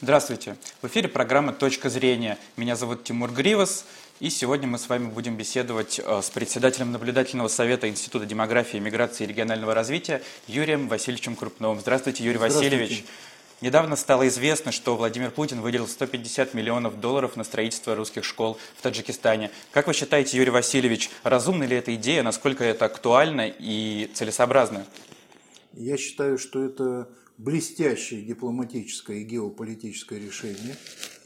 Здравствуйте! 0.00 0.56
В 0.80 0.86
эфире 0.86 1.08
программа 1.08 1.52
«Точка 1.52 1.90
зрения». 1.90 2.38
Меня 2.56 2.76
зовут 2.76 3.02
Тимур 3.02 3.32
Гривас, 3.32 3.84
и 4.20 4.30
сегодня 4.30 4.68
мы 4.68 4.78
с 4.78 4.88
вами 4.88 5.08
будем 5.08 5.36
беседовать 5.36 5.98
э, 5.98 6.22
с 6.22 6.30
председателем 6.30 6.92
наблюдательного 6.92 7.48
совета 7.48 7.88
Института 7.88 8.24
демографии, 8.24 8.76
миграции 8.76 9.24
и 9.24 9.26
регионального 9.26 9.74
развития 9.74 10.22
Юрием 10.46 10.86
Васильевичем 10.86 11.34
Крупновым. 11.34 11.80
Здравствуйте, 11.80 12.22
Юрий 12.22 12.36
Здравствуйте. 12.36 12.76
Васильевич! 12.76 13.04
Недавно 13.60 13.96
стало 13.96 14.28
известно, 14.28 14.70
что 14.70 14.96
Владимир 14.96 15.32
Путин 15.32 15.60
выделил 15.60 15.88
150 15.88 16.54
миллионов 16.54 17.00
долларов 17.00 17.34
на 17.34 17.42
строительство 17.42 17.96
русских 17.96 18.24
школ 18.24 18.56
в 18.76 18.82
Таджикистане. 18.82 19.50
Как 19.72 19.88
вы 19.88 19.94
считаете, 19.94 20.36
Юрий 20.36 20.52
Васильевич, 20.52 21.10
разумна 21.24 21.64
ли 21.64 21.74
эта 21.74 21.92
идея, 21.96 22.22
насколько 22.22 22.62
это 22.62 22.84
актуально 22.84 23.48
и 23.48 24.08
целесообразно? 24.14 24.86
Я 25.72 25.96
считаю, 25.96 26.38
что 26.38 26.62
это 26.62 27.08
блестящее 27.38 28.22
дипломатическое 28.22 29.18
и 29.18 29.24
геополитическое 29.24 30.18
решение. 30.18 30.76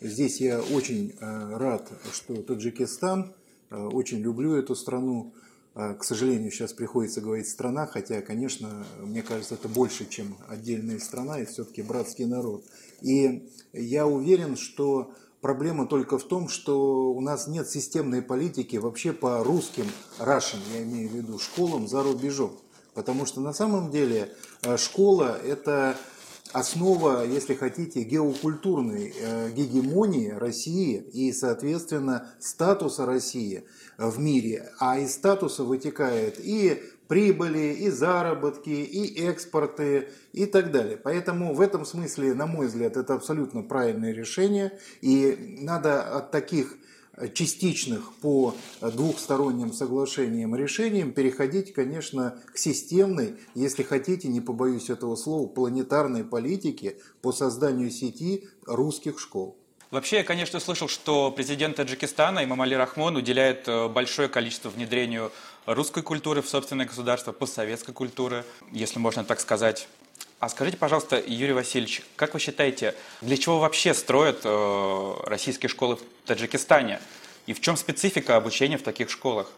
Здесь 0.01 0.41
я 0.41 0.61
очень 0.61 1.15
э, 1.19 1.57
рад, 1.57 1.91
что 2.13 2.43
Таджикистан, 2.43 3.33
э, 3.71 3.77
очень 3.77 4.19
люблю 4.19 4.55
эту 4.55 4.75
страну. 4.75 5.33
Э, 5.75 5.95
к 5.95 6.05
сожалению, 6.05 6.51
сейчас 6.51 6.75
приходится 6.75 7.23
говорить 7.23 7.49
страна, 7.49 7.87
хотя, 7.87 8.21
конечно, 8.21 8.85
мне 9.01 9.23
кажется, 9.23 9.55
это 9.55 9.69
больше, 9.69 10.07
чем 10.07 10.37
отдельная 10.49 10.99
страна, 10.99 11.41
и 11.41 11.47
все-таки 11.47 11.81
братский 11.81 12.27
народ. 12.27 12.65
И 13.01 13.49
я 13.73 14.07
уверен, 14.07 14.57
что 14.57 15.15
проблема 15.41 15.87
только 15.87 16.19
в 16.19 16.25
том, 16.25 16.49
что 16.49 17.11
у 17.15 17.21
нас 17.23 17.49
нет 17.49 17.69
системной 17.69 18.21
политики 18.21 18.77
вообще 18.77 19.15
по 19.15 19.43
русским, 19.43 19.87
Russian, 20.19 20.61
я 20.75 20.83
имею 20.83 21.09
в 21.09 21.15
виду, 21.15 21.39
школам 21.39 21.89
за 21.89 22.03
рубежом. 22.03 22.59
Потому 22.95 23.27
что 23.27 23.41
на 23.41 23.53
самом 23.53 23.91
деле 23.91 24.33
э, 24.63 24.77
школа– 24.77 25.39
это 25.45 25.97
основа, 26.53 27.25
если 27.27 27.55
хотите, 27.55 28.03
геокультурной 28.03 29.15
э, 29.19 29.51
гегемонии 29.51 30.31
России 30.31 30.99
и, 30.99 31.33
соответственно, 31.33 32.31
статуса 32.39 33.07
России 33.07 33.65
в 33.97 34.19
мире. 34.19 34.71
А 34.79 34.99
из 34.99 35.15
статуса 35.15 35.65
вытекает 35.65 36.39
и 36.39 36.83
прибыли, 37.09 37.75
и 37.75 37.91
заработки, 37.91 38.71
и 38.71 39.23
экспорты, 39.23 40.09
и 40.33 40.47
так 40.47 40.71
далее. 40.71 40.97
Поэтому 40.97 41.55
в 41.55 41.61
этом 41.61 41.85
смысле, 41.85 42.35
на 42.35 42.47
мой 42.47 42.69
взгляд, 42.69 42.97
это 42.97 43.15
абсолютно 43.15 43.63
правильное 43.63 44.13
решение. 44.13 44.79
И 45.01 45.59
надо 45.61 46.03
от 46.03 46.31
таких 46.31 46.77
частичных 47.35 48.13
по 48.17 48.55
двухсторонним 48.81 49.73
соглашениям 49.73 50.55
решениям 50.55 51.13
переходить, 51.13 51.73
конечно, 51.73 52.39
к 52.53 52.59
системной, 52.59 53.37
если 53.55 53.83
хотите, 53.83 54.29
не 54.29 54.41
побоюсь 54.41 54.91
этого 54.91 55.17
слова, 55.17 55.47
планетарной 55.47 56.25
политике 56.25 56.97
по 57.21 57.33
созданию 57.33 57.91
сети 57.91 58.49
русских 58.67 59.19
школ. 59.21 59.59
Вообще, 59.93 60.17
я, 60.17 60.25
конечно, 60.25 60.59
слышал, 60.59 60.89
что 60.89 61.31
президент 61.31 61.77
Таджикистана 61.77 62.43
Имамали 62.43 62.75
Рахмон 62.75 63.15
уделяет 63.15 63.69
э, 63.69 63.89
большое 63.89 64.31
количество 64.31 64.71
внедрению 64.71 65.31
русской 65.67 66.03
культуры 66.03 66.41
в 66.41 66.49
собственное 66.49 66.87
государство, 66.87 67.33
постсоветской 67.33 67.93
культуры, 67.93 68.47
если 68.71 68.99
можно 68.99 69.23
так 69.23 69.39
сказать. 69.39 69.89
А 70.43 70.49
скажите, 70.49 70.77
пожалуйста, 70.77 71.23
Юрий 71.25 71.53
Васильевич, 71.53 72.03
как 72.17 72.35
вы 72.35 72.41
считаете, 72.41 72.97
для 73.21 73.37
чего 73.37 73.61
вообще 73.61 73.95
строят 73.95 74.41
э, 74.43 75.15
российские 75.27 75.69
школы 75.69 75.95
в 75.95 76.03
Таджикистане? 76.27 76.99
И 77.47 77.53
в 77.53 77.61
чем 77.61 77.77
специфика 77.77 78.37
обучения 78.37 78.77
в 78.77 78.83
таких 78.83 79.09
школах? 79.09 79.53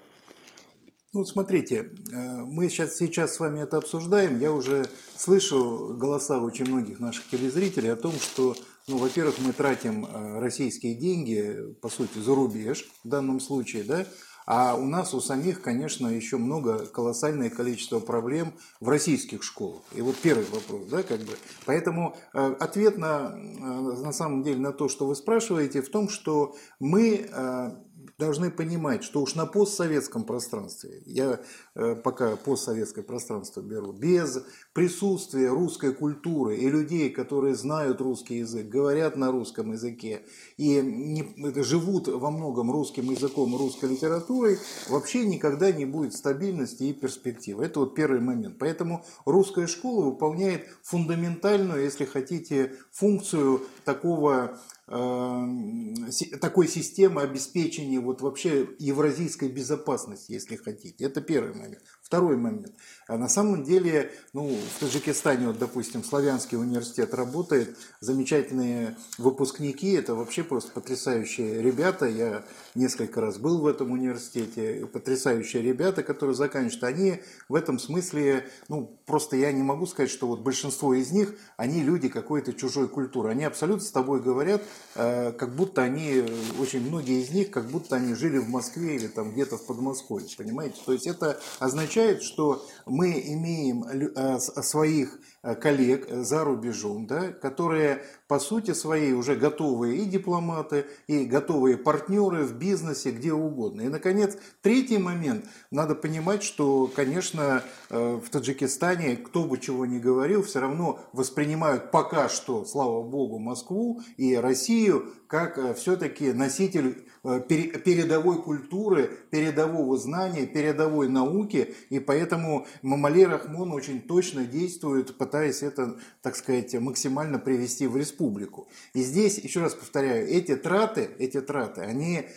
Ну, 1.15 1.25
смотрите, 1.25 1.91
э, 2.13 2.45
мы 2.45 2.69
сейчас, 2.69 2.99
сейчас 2.99 3.35
с 3.35 3.41
вами 3.41 3.63
это 3.63 3.79
обсуждаем. 3.79 4.39
Я 4.39 4.53
уже 4.53 4.85
слышу 5.17 5.97
голоса 5.99 6.39
очень 6.39 6.67
многих 6.67 7.01
наших 7.01 7.31
телезрителей 7.31 7.91
о 7.91 7.97
том, 7.97 8.13
что, 8.21 8.55
ну, 8.87 8.99
во-первых, 8.99 9.37
мы 9.39 9.55
тратим 9.55 10.05
э, 10.05 10.39
российские 10.39 10.97
деньги, 10.97 11.75
по 11.81 11.89
сути, 11.89 12.19
за 12.19 12.35
рубеж 12.35 12.85
в 13.03 13.09
данном 13.09 13.41
случае, 13.41 13.85
да, 13.85 14.05
а 14.47 14.75
у 14.75 14.87
нас 14.87 15.15
у 15.15 15.21
самих, 15.21 15.63
конечно, 15.63 16.09
еще 16.09 16.37
много, 16.37 16.87
колоссальное 16.87 17.51
количество 17.51 18.01
проблем 18.01 18.55
в 18.81 18.89
российских 18.89 19.43
школах. 19.43 19.83
И 19.95 20.03
вот 20.03 20.17
первый 20.17 20.47
вопрос, 20.47 20.87
да, 20.91 21.03
как 21.03 21.21
бы. 21.21 21.33
Поэтому 21.65 22.17
э, 22.33 22.55
ответ 22.61 22.99
на, 22.99 23.35
э, 23.35 23.61
на 23.61 24.13
самом 24.13 24.43
деле 24.43 24.59
на 24.59 24.73
то, 24.73 24.89
что 24.89 25.07
вы 25.07 25.15
спрашиваете, 25.15 25.83
в 25.83 25.91
том, 25.91 26.09
что 26.09 26.55
мы 26.79 27.29
э, 27.31 27.71
должны 28.19 28.51
понимать, 28.51 29.03
что 29.03 29.21
уж 29.23 29.35
на 29.35 29.47
постсоветском 29.47 30.25
пространстве, 30.25 31.03
я 31.07 31.41
э, 31.75 31.97
пока 31.97 32.37
постсоветское 32.37 33.03
пространство 33.03 33.61
беру, 33.61 33.93
без 33.93 34.45
присутствия 34.73 35.49
русской 35.49 35.93
культуры 35.93 36.57
и 36.57 36.69
людей, 36.69 37.11
которые 37.11 37.55
знают 37.55 38.01
русский 38.01 38.39
язык, 38.39 38.69
говорят 38.69 39.17
на 39.17 39.31
русском 39.31 39.73
языке 39.73 40.23
и 40.57 40.81
не, 40.81 41.63
живут 41.63 42.09
во 42.09 42.31
многом 42.31 42.71
русским 42.71 43.11
языком 43.11 43.57
русской 43.57 43.91
литературой, 43.91 44.59
вообще 44.89 45.27
никогда 45.27 45.73
не 45.73 45.85
будет 45.85 46.15
стабильности 46.15 46.85
и 46.85 46.93
перспективы. 46.93 47.65
Это 47.65 47.81
вот 47.81 47.95
первый 47.95 48.21
момент. 48.21 48.57
Поэтому 48.59 49.05
русская 49.25 49.67
школа 49.67 50.05
выполняет 50.05 50.69
фундаментальную, 50.83 51.83
если 51.83 52.05
хотите, 52.05 52.73
функцию 52.93 53.63
такого 53.85 54.59
такой 54.87 56.69
системы 56.69 57.23
обеспечения 57.23 58.01
вот 58.01 58.21
вообще 58.21 58.69
евразийской 58.79 59.49
безопасности, 59.49 60.33
если 60.33 60.57
хотите. 60.57 61.05
Это 61.05 61.21
первый 61.23 61.55
момент. 61.55 61.83
Второй 62.05 62.37
момент. 62.37 62.71
А 63.07 63.17
на 63.17 63.31
самом 63.31 63.65
деле, 63.65 64.13
ну, 64.35 64.47
в 64.47 64.81
Таджикистане, 64.81 65.47
вот, 65.47 65.59
допустим, 65.59 66.05
Славянский 66.05 66.59
университет 66.59 67.15
работает, 67.15 67.79
замечательные 68.01 68.97
выпускники, 69.17 69.93
это 69.93 70.15
вообще 70.15 70.45
просто 70.45 70.71
потрясающие 70.73 71.63
ребята. 71.63 72.05
Я 72.07 72.45
несколько 72.75 73.23
раз 73.23 73.39
был 73.39 73.63
в 73.63 73.67
этом 73.67 73.91
университете, 73.91 74.87
потрясающие 74.93 75.63
ребята, 75.63 76.03
которые 76.03 76.37
заканчивают. 76.37 76.85
Они 76.85 77.23
в 77.49 77.55
этом 77.55 77.79
смысле, 77.79 78.51
ну, 78.69 78.99
просто 79.07 79.37
я 79.37 79.51
не 79.51 79.63
могу 79.63 79.87
сказать, 79.87 80.11
что 80.11 80.27
вот 80.27 80.41
большинство 80.41 80.93
из 80.93 81.11
них, 81.11 81.35
они 81.57 81.83
люди 81.83 82.11
какой-то 82.11 82.53
чужой 82.53 82.89
культуры. 82.89 83.31
Они 83.31 83.45
абсолютно 83.45 83.85
с 83.85 83.91
тобой 83.91 84.21
говорят, 84.21 84.63
э, 84.95 85.33
как 85.33 85.57
будто 85.57 85.81
они, 85.81 86.23
очень 86.59 86.87
многие 86.87 87.23
из 87.23 87.31
них, 87.31 87.51
как 87.51 87.67
будто 87.71 87.97
они 87.97 88.15
жили 88.15 88.37
в 88.37 88.49
Москве 88.51 88.97
или 88.97 89.07
там 89.07 89.33
где-то 89.33 89.57
в 89.57 89.67
Подмосковье, 89.67 90.29
понимаете? 90.37 90.77
То 90.85 90.93
есть 90.93 91.07
это 91.07 91.41
означает 91.59 91.94
означает, 91.95 92.23
что 92.23 92.67
мы 92.87 93.21
имеем 93.21 93.85
э, 93.85 94.39
своих 94.39 95.19
коллег 95.53 96.07
э, 96.09 96.23
за 96.23 96.45
рубежом, 96.45 97.07
да, 97.07 97.33
которые 97.33 98.03
по 98.29 98.39
сути 98.39 98.73
своей 98.73 99.13
уже 99.13 99.37
готовые 99.37 99.99
и 99.99 100.05
дипломаты, 100.07 100.87
и 101.07 101.25
готовые 101.25 101.77
партнеры 101.77 102.45
в 102.45 102.55
бизнесе, 102.55 103.11
где 103.11 103.33
угодно. 103.33 103.83
И, 103.83 103.89
наконец, 103.89 104.37
третий 104.63 104.99
момент. 104.99 105.45
Надо 105.71 105.95
понимать, 105.95 106.43
что, 106.43 106.91
конечно, 106.95 107.63
в 107.91 108.23
Таджикистане, 108.31 109.17
кто 109.17 109.45
бы 109.45 109.59
чего 109.59 109.85
ни 109.85 109.99
говорил, 109.99 110.43
все 110.43 110.61
равно 110.61 111.01
воспринимают 111.13 111.91
пока 111.91 112.29
что, 112.31 112.65
слава 112.65 113.03
богу, 113.03 113.39
Москву 113.39 114.01
и 114.17 114.35
Россию 114.35 115.13
как 115.29 115.77
все-таки 115.77 116.33
носитель 116.33 117.05
Э, 117.27 117.41
передовой 117.41 118.43
культуры, 118.43 119.11
передового 119.31 119.97
знания, 119.97 120.45
передовой 120.45 121.09
науки, 121.09 121.75
и 121.89 121.99
поэтому 121.99 122.67
Мамали 122.83 123.23
Рахмон 123.23 123.73
очень 123.73 124.03
точно 124.03 124.45
действует, 124.45 125.17
пытаясь 125.35 125.65
это, 125.65 125.97
так 126.23 126.37
сказать, 126.37 126.75
максимально 126.75 127.41
привести 127.41 127.89
в 127.89 127.97
республику. 127.97 128.69
И 128.93 129.03
здесь, 129.03 129.37
еще 129.37 129.63
раз 129.63 129.75
повторяю, 129.75 130.29
эти 130.29 130.55
траты, 130.55 131.11
эти 131.19 131.41
траты, 131.41 131.81
они 131.81 132.29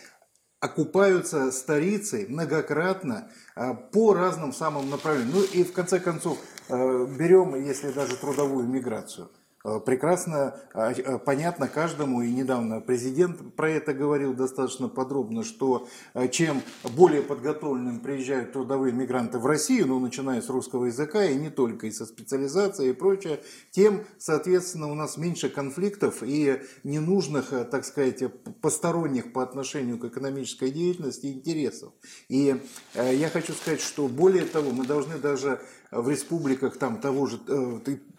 окупаются 0.58 1.52
столицей 1.52 2.26
многократно 2.26 3.30
э, 3.54 3.72
по 3.92 4.14
разным 4.14 4.52
самым 4.52 4.90
направлениям. 4.90 5.36
Ну 5.36 5.44
и 5.44 5.62
в 5.62 5.72
конце 5.72 6.00
концов 6.00 6.38
э, 6.68 7.06
берем, 7.16 7.54
если 7.54 7.92
даже 7.92 8.16
трудовую 8.16 8.66
миграцию. 8.66 9.30
Э, 9.64 9.80
прекрасно 9.84 10.56
а, 10.72 10.92
э, 10.92 11.18
понятно 11.18 11.66
каждому, 11.66 12.22
и 12.22 12.30
недавно 12.30 12.80
президент 12.80 13.56
про 13.56 13.70
это 13.70 13.92
говорил 13.92 14.32
достаточно 14.32 14.88
подробно, 14.88 15.42
что 15.42 15.88
э, 16.14 16.28
чем 16.28 16.62
более 16.84 17.22
подготовленным 17.22 17.98
приезжают 17.98 18.52
трудовые 18.52 18.92
мигранты 18.92 19.38
в 19.38 19.46
Россию, 19.46 19.88
ну, 19.88 19.98
начиная 19.98 20.40
с 20.42 20.48
русского 20.48 20.86
языка, 20.86 21.24
и 21.24 21.34
не 21.34 21.50
только, 21.50 21.88
и 21.88 21.90
со 21.90 22.06
специализацией 22.06 22.90
и 22.90 22.94
прочее, 22.94 23.40
тем, 23.72 24.04
соответственно, 24.18 24.92
у 24.92 24.94
нас 24.94 25.16
меньше 25.16 25.48
конфликтов 25.48 26.22
и 26.22 26.60
ненужных, 26.84 27.50
так 27.70 27.84
сказать, 27.84 28.22
посторонних 28.60 29.32
по 29.32 29.42
отношению 29.42 29.98
к 29.98 30.04
экономической 30.04 30.70
деятельности 30.70 31.26
интересов. 31.26 31.92
И 32.28 32.56
я 32.94 33.28
хочу 33.28 33.52
сказать, 33.54 33.80
что 33.80 34.06
более 34.06 34.44
того, 34.44 34.70
мы 34.70 34.86
должны 34.86 35.18
даже 35.18 35.60
в 35.90 36.08
республиках 36.08 36.76
там 36.76 37.00
того 37.00 37.26
же, 37.26 37.38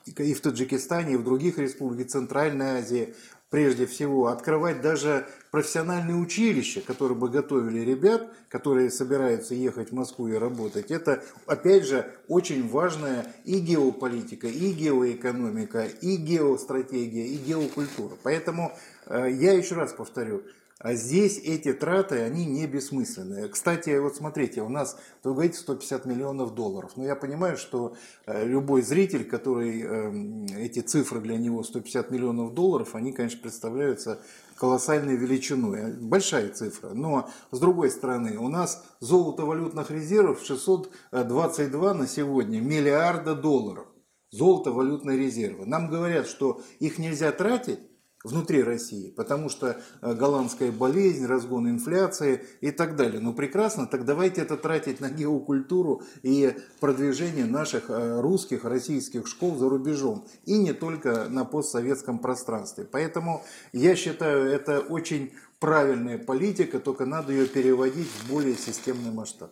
и 0.06 0.34
в 0.34 0.42
Таджикистане, 0.42 1.14
и 1.14 1.18
в 1.18 1.24
других 1.24 1.58
республиках 1.58 2.12
Центральной 2.12 2.80
Азии, 2.80 3.14
прежде 3.50 3.86
всего, 3.86 4.28
открывать 4.28 4.82
даже 4.82 5.28
профессиональные 5.52 6.18
училища, 6.18 6.82
которые 6.82 7.18
бы 7.18 7.30
готовили 7.30 7.80
ребят, 7.80 8.32
которые 8.50 8.90
собираются 8.90 9.56
ехать 9.56 9.90
в 9.90 9.96
Москву 9.96 10.28
и 10.28 10.34
работать. 10.34 10.92
Это, 10.92 11.24
опять 11.46 11.86
же, 11.86 12.12
очень 12.28 12.68
важная 12.68 13.26
и 13.46 13.60
геополитика, 13.60 14.48
и 14.48 14.72
геоэкономика, 14.72 15.86
и 15.86 16.16
геостратегия, 16.16 17.26
и 17.28 17.38
геокультура. 17.38 18.16
Поэтому 18.24 18.72
э, 19.06 19.30
я 19.32 19.54
еще 19.54 19.76
раз 19.76 19.94
повторю, 19.94 20.44
а 20.80 20.94
здесь 20.94 21.38
эти 21.40 21.74
траты, 21.74 22.22
они 22.22 22.46
не 22.46 22.66
бессмысленные. 22.66 23.50
Кстати, 23.50 23.98
вот 24.00 24.16
смотрите, 24.16 24.62
у 24.62 24.70
нас, 24.70 24.98
вы 25.26 25.34
говорите, 25.34 25.58
150 25.58 26.06
миллионов 26.06 26.56
долларов. 26.56 26.94
Но 26.96 27.04
я 27.04 27.18
понимаю, 27.18 27.58
что 27.58 27.98
э, 28.26 28.46
любой 28.46 28.82
зритель, 28.82 29.26
который 29.26 29.82
эм, 29.82 30.46
эти 30.46 30.80
цифры 30.80 31.20
для 31.20 31.38
него 31.38 31.64
150 31.64 32.12
миллионов 32.12 32.54
долларов, 32.54 32.96
они, 32.96 33.12
конечно, 33.12 33.42
представляются 33.42 34.22
колоссальной 34.56 35.18
величиной. 35.18 35.96
Большая 35.96 36.48
цифра. 36.50 36.92
Но, 36.92 37.30
с 37.52 37.60
другой 37.60 37.92
стороны, 37.92 38.38
у 38.38 38.48
нас 38.48 38.86
золото 39.02 39.44
валютных 39.44 39.92
резервов 39.92 40.42
622 40.46 41.94
на 41.94 42.08
сегодня 42.08 42.62
миллиарда 42.62 43.36
долларов. 43.36 43.86
Золото 44.32 44.72
валютные 44.72 45.18
резервы. 45.18 45.66
Нам 45.66 45.90
говорят, 45.90 46.28
что 46.28 46.62
их 46.80 47.00
нельзя 47.00 47.34
тратить, 47.34 47.80
внутри 48.24 48.64
России, 48.64 49.12
потому 49.12 49.50
что 49.50 49.80
э, 50.02 50.14
голландская 50.14 50.72
болезнь, 50.72 51.26
разгон 51.26 51.70
инфляции 51.70 52.46
и 52.60 52.72
так 52.72 52.96
далее. 52.96 53.22
Ну 53.22 53.34
прекрасно, 53.34 53.88
так 53.88 54.06
давайте 54.06 54.42
это 54.42 54.58
тратить 54.58 55.00
на 55.00 55.10
геокультуру 55.10 56.02
и 56.22 56.56
продвижение 56.80 57.46
наших 57.46 57.90
э, 57.90 58.20
русских, 58.20 58.66
российских 58.66 59.28
школ 59.28 59.56
за 59.56 59.70
рубежом. 59.70 60.26
И 60.46 60.58
не 60.58 60.74
только 60.74 61.30
на 61.30 61.46
постсоветском 61.46 62.20
пространстве. 62.20 62.86
Поэтому 62.92 63.44
я 63.72 63.96
считаю, 63.96 64.52
это 64.52 64.80
очень 64.82 65.32
правильная 65.60 66.18
политика, 66.18 66.80
только 66.80 67.06
надо 67.06 67.32
ее 67.32 67.46
переводить 67.46 68.08
в 68.08 68.30
более 68.30 68.56
системный 68.56 69.12
масштаб. 69.12 69.52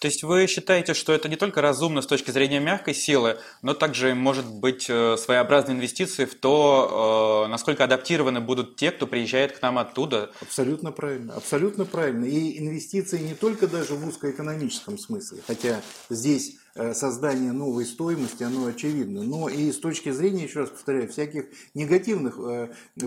То 0.00 0.06
есть 0.06 0.22
вы 0.22 0.46
считаете, 0.46 0.94
что 0.94 1.12
это 1.12 1.28
не 1.28 1.36
только 1.36 1.60
разумно 1.60 2.02
с 2.02 2.06
точки 2.06 2.30
зрения 2.30 2.60
мягкой 2.60 2.94
силы, 2.94 3.38
но 3.62 3.74
также 3.74 4.14
может 4.14 4.46
быть 4.46 4.86
э, 4.88 5.16
своеобразной 5.16 5.74
инвестицией 5.74 6.28
в 6.28 6.34
то, 6.36 7.44
э, 7.46 7.50
насколько 7.50 7.84
адаптированы 7.84 8.40
будут 8.40 8.76
те, 8.76 8.92
кто 8.92 9.06
приезжает 9.06 9.58
к 9.58 9.62
нам 9.62 9.78
оттуда? 9.78 10.30
Абсолютно 10.40 10.92
правильно, 10.92 11.34
абсолютно 11.34 11.84
правильно. 11.84 12.24
И 12.24 12.58
инвестиции 12.58 13.18
не 13.18 13.34
только 13.34 13.66
даже 13.66 13.94
в 13.94 14.06
узкоэкономическом 14.06 14.98
смысле, 14.98 15.42
хотя 15.46 15.80
здесь 16.10 16.56
э, 16.76 16.94
создание 16.94 17.50
новой 17.50 17.84
стоимости, 17.84 18.44
оно 18.44 18.66
очевидно. 18.66 19.24
Но 19.24 19.48
и 19.48 19.72
с 19.72 19.78
точки 19.78 20.10
зрения, 20.10 20.44
еще 20.44 20.60
раз 20.60 20.70
повторяю, 20.70 21.08
всяких 21.08 21.46
негативных, 21.74 22.38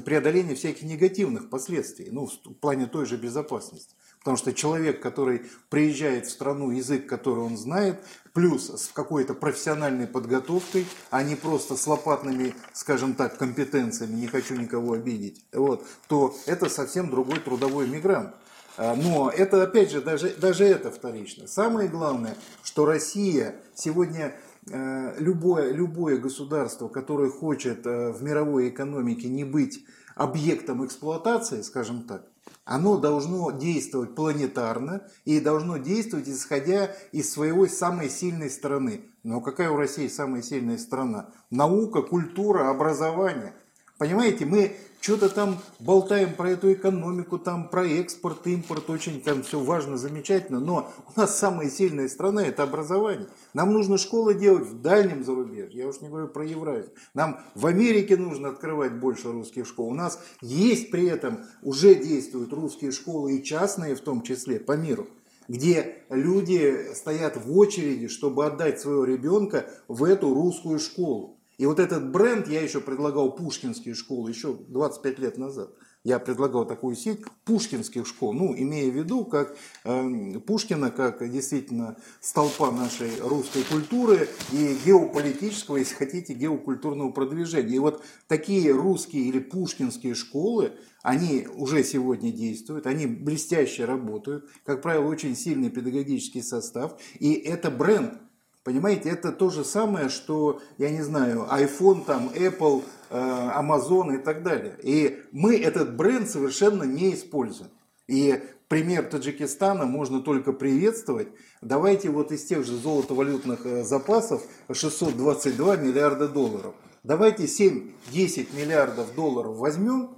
преодоления 0.03 0.55
всяких 0.55 0.83
негативных 0.83 1.49
последствий, 1.49 2.09
ну, 2.11 2.27
в 2.27 2.53
плане 2.55 2.87
той 2.87 3.05
же 3.05 3.15
безопасности. 3.15 3.95
Потому 4.21 4.37
что 4.37 4.53
человек, 4.53 5.01
который 5.01 5.41
приезжает 5.69 6.27
в 6.27 6.29
страну, 6.29 6.69
язык, 6.69 7.07
который 7.07 7.39
он 7.39 7.57
знает, 7.57 7.99
плюс 8.33 8.69
с 8.69 8.91
какой-то 8.93 9.33
профессиональной 9.33 10.05
подготовкой, 10.05 10.85
а 11.09 11.23
не 11.23 11.35
просто 11.35 11.75
с 11.75 11.87
лопатными, 11.87 12.53
скажем 12.71 13.15
так, 13.15 13.37
компетенциями, 13.37 14.13
не 14.13 14.27
хочу 14.27 14.55
никого 14.55 14.93
обидеть, 14.93 15.43
вот, 15.51 15.87
то 16.07 16.35
это 16.45 16.69
совсем 16.69 17.09
другой 17.09 17.39
трудовой 17.39 17.87
мигрант. 17.87 18.35
А, 18.77 18.95
но 18.95 19.31
это, 19.31 19.63
опять 19.63 19.91
же, 19.91 20.01
даже, 20.01 20.29
даже 20.29 20.65
это 20.65 20.91
вторично. 20.91 21.47
Самое 21.47 21.89
главное, 21.89 22.35
что 22.63 22.85
Россия 22.85 23.55
сегодня 23.73 24.35
э, 24.71 25.15
любое, 25.19 25.71
любое 25.71 26.17
государство, 26.17 26.87
которое 26.87 27.29
хочет 27.29 27.85
э, 27.85 28.11
в 28.11 28.21
мировой 28.21 28.69
экономике 28.69 29.27
не 29.27 29.43
быть 29.43 29.83
объектом 30.15 30.85
эксплуатации, 30.85 31.61
скажем 31.63 32.03
так, 32.03 32.30
оно 32.71 32.97
должно 32.97 33.51
действовать 33.51 34.15
планетарно 34.15 35.01
и 35.25 35.41
должно 35.41 35.75
действовать 35.75 36.29
исходя 36.29 36.95
из 37.11 37.29
своего 37.29 37.67
самой 37.67 38.09
сильной 38.09 38.49
стороны. 38.49 39.01
Но 39.23 39.41
какая 39.41 39.69
у 39.69 39.75
России 39.75 40.07
самая 40.07 40.41
сильная 40.41 40.77
страна? 40.77 41.31
Наука, 41.49 42.01
культура, 42.01 42.69
образование. 42.69 43.53
Понимаете, 43.97 44.45
мы 44.45 44.77
что-то 45.01 45.29
там 45.29 45.57
болтаем 45.79 46.35
про 46.35 46.51
эту 46.51 46.71
экономику, 46.71 47.39
там 47.39 47.67
про 47.67 47.85
экспорт, 47.85 48.45
импорт, 48.47 48.89
очень 48.89 49.19
там 49.21 49.43
все 49.43 49.59
важно, 49.59 49.97
замечательно, 49.97 50.59
но 50.59 50.91
у 51.13 51.19
нас 51.19 51.37
самая 51.37 51.69
сильная 51.69 52.07
страна– 52.07 52.45
это 52.45 52.63
образование. 52.63 53.27
Нам 53.53 53.73
нужно 53.73 53.97
школы 53.97 54.35
делать 54.35 54.67
в 54.67 54.81
дальнем 54.81 55.23
зарубежье, 55.23 55.81
я 55.81 55.87
уж 55.87 55.99
не 56.01 56.07
говорю 56.07 56.27
про 56.27 56.45
Евразию. 56.45 56.93
Нам 57.13 57.41
в 57.55 57.65
Америке 57.65 58.15
нужно 58.15 58.49
открывать 58.49 58.93
больше 58.93 59.31
русских 59.31 59.67
школ. 59.67 59.89
У 59.89 59.95
нас 59.95 60.21
есть 60.41 60.91
при 60.91 61.07
этом, 61.07 61.45
уже 61.63 61.95
действуют 61.95 62.53
русские 62.53 62.91
школы 62.91 63.35
и 63.35 63.43
частные 63.43 63.95
в 63.95 64.01
том 64.01 64.21
числе 64.21 64.59
по 64.59 64.73
миру 64.73 65.07
где 65.47 65.97
люди 66.09 66.93
стоят 66.93 67.35
в 67.35 67.57
очереди, 67.57 68.07
чтобы 68.07 68.45
отдать 68.45 68.79
своего 68.79 69.03
ребенка 69.03 69.65
в 69.89 70.05
эту 70.05 70.33
русскую 70.33 70.79
школу. 70.79 71.40
И 71.61 71.65
вот 71.67 71.79
этот 71.79 72.09
бренд 72.09 72.47
я 72.47 72.59
еще 72.59 72.81
предлагал 72.81 73.35
пушкинские 73.35 73.93
школы 73.93 74.31
еще 74.31 74.57
25 74.69 75.19
лет 75.19 75.37
назад. 75.37 75.69
Я 76.03 76.17
предлагал 76.17 76.65
такую 76.65 76.95
сеть 76.95 77.19
пушкинских 77.45 78.07
школ, 78.07 78.33
ну, 78.33 78.55
имея 78.57 78.89
в 78.89 78.95
виду, 78.95 79.25
как 79.25 79.55
э, 79.83 80.39
Пушкина, 80.39 80.89
как 80.89 81.29
действительно 81.31 81.97
столпа 82.19 82.71
нашей 82.71 83.11
русской 83.21 83.63
культуры 83.63 84.27
и 84.51 84.75
геополитического, 84.83 85.77
если 85.77 85.93
хотите, 85.93 86.33
геокультурного 86.33 87.11
продвижения. 87.11 87.75
И 87.75 87.79
вот 87.79 88.03
такие 88.27 88.71
русские 88.71 89.25
или 89.25 89.37
пушкинские 89.37 90.15
школы, 90.15 90.71
они 91.03 91.47
уже 91.53 91.83
сегодня 91.83 92.31
действуют, 92.31 92.87
они 92.87 93.05
блестяще 93.05 93.85
работают, 93.85 94.49
как 94.65 94.81
правило, 94.81 95.05
очень 95.05 95.35
сильный 95.35 95.69
педагогический 95.69 96.41
состав, 96.41 96.99
и 97.19 97.33
это 97.33 97.69
бренд– 97.69 98.15
Понимаете, 98.63 99.09
это 99.09 99.31
то 99.31 99.49
же 99.49 99.65
самое, 99.65 100.09
что, 100.09 100.61
я 100.77 100.91
не 100.91 101.01
знаю, 101.01 101.47
iPhone, 101.49 102.05
там, 102.05 102.29
Apple, 102.29 102.83
э, 103.09 103.17
Amazon 103.17 104.15
и 104.15 104.17
так 104.19 104.43
далее. 104.43 104.77
И 104.83 105.23
мы 105.31 105.57
этот 105.57 105.95
бренд 105.95 106.29
совершенно 106.29 106.83
не 106.83 107.15
используем. 107.15 107.71
И 108.07 108.39
пример 108.67 109.05
Таджикистана 109.05 109.85
можно 109.85 110.21
только 110.21 110.53
приветствовать. 110.53 111.29
Давайте 111.61 112.09
вот 112.09 112.31
из 112.31 112.45
тех 112.45 112.63
же 112.63 112.77
золотовалютных 112.77 113.65
э, 113.65 113.83
запасов 113.83 114.43
622 114.71 115.77
миллиарда 115.77 116.27
долларов. 116.27 116.75
Давайте 117.03 117.45
7-10 117.45 118.55
миллиардов 118.55 119.15
долларов 119.15 119.57
возьмем 119.57 120.17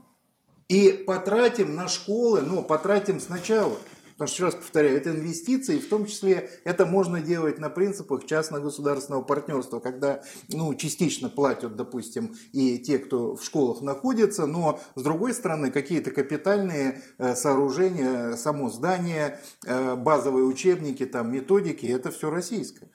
и 0.67 0.91
потратим 0.91 1.75
на 1.75 1.87
школы, 1.87 2.41
но 2.41 2.61
потратим 2.61 3.21
сначала– 3.21 3.77
Потому 4.23 4.35
что, 4.35 4.45
еще 4.45 4.55
раз 4.55 4.63
повторяю, 4.63 4.95
это 4.95 5.09
инвестиции, 5.09 5.79
в 5.79 5.89
том 5.89 6.05
числе 6.05 6.49
это 6.63 6.85
можно 6.85 7.19
делать 7.19 7.59
на 7.59 7.69
принципах 7.69 8.25
частно-государственного 8.25 9.21
партнерства, 9.21 9.81
когда 9.81 10.23
ну, 10.47 10.73
частично 10.75 11.27
платят, 11.27 11.75
допустим, 11.75 12.33
и 12.53 12.79
те, 12.79 12.99
кто 12.99 13.35
в 13.35 13.43
школах 13.43 13.81
находится, 13.81 14.45
но 14.45 14.79
с 14.95 15.03
другой 15.03 15.33
стороны 15.33 15.71
какие-то 15.71 16.11
капитальные 16.11 17.01
э, 17.17 17.35
сооружения, 17.35 18.37
само 18.37 18.69
здание, 18.69 19.41
э, 19.65 19.95
базовые 19.95 20.45
учебники, 20.45 21.05
там, 21.05 21.29
методики, 21.29 21.85
это 21.85 22.09
все 22.09 22.29
российское. 22.29 22.89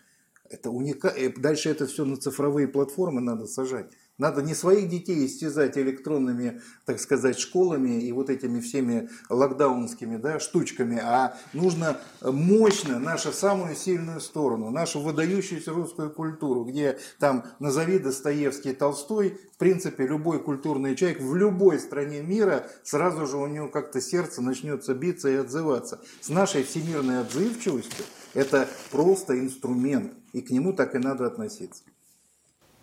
Это 0.48 0.70
уника... 0.70 1.08
Э, 1.08 1.28
дальше 1.28 1.68
это 1.68 1.86
все 1.86 2.06
на 2.06 2.16
цифровые 2.16 2.68
платформы 2.68 3.20
надо 3.20 3.46
сажать. 3.46 3.92
Надо 4.18 4.42
не 4.42 4.54
своих 4.54 4.88
детей 4.88 5.24
истязать 5.26 5.78
электронными, 5.78 6.60
так 6.84 6.98
сказать, 6.98 7.38
школами 7.38 8.02
и 8.02 8.10
вот 8.10 8.30
этими 8.30 8.58
всеми 8.60 9.08
локдаунскими 9.28 10.16
да, 10.16 10.40
штучками, 10.40 10.98
а 10.98 11.36
нужно 11.52 12.00
мощно 12.20 12.98
нашу 12.98 13.32
самую 13.32 13.76
сильную 13.76 14.20
сторону, 14.20 14.70
нашу 14.70 15.00
выдающуюся 15.00 15.72
русскую 15.72 16.10
культуру, 16.10 16.64
где 16.64 16.98
там 17.20 17.44
назови 17.60 18.00
Достоевский, 18.00 18.72
Толстой, 18.72 19.38
в 19.54 19.58
принципе, 19.58 20.04
любой 20.04 20.42
культурный 20.42 20.96
человек 20.96 21.20
в 21.20 21.36
любой 21.36 21.78
стране 21.78 22.20
мира, 22.20 22.66
сразу 22.82 23.24
же 23.24 23.36
у 23.36 23.46
него 23.46 23.68
как-то 23.68 24.00
сердце 24.00 24.42
начнется 24.42 24.94
биться 24.94 25.28
и 25.28 25.36
отзываться. 25.36 26.00
С 26.20 26.28
нашей 26.28 26.64
всемирной 26.64 27.20
отзывчивостью 27.20 28.04
это 28.34 28.68
просто 28.90 29.38
инструмент, 29.38 30.12
и 30.32 30.40
к 30.40 30.50
нему 30.50 30.72
так 30.72 30.96
и 30.96 30.98
надо 30.98 31.26
относиться. 31.26 31.84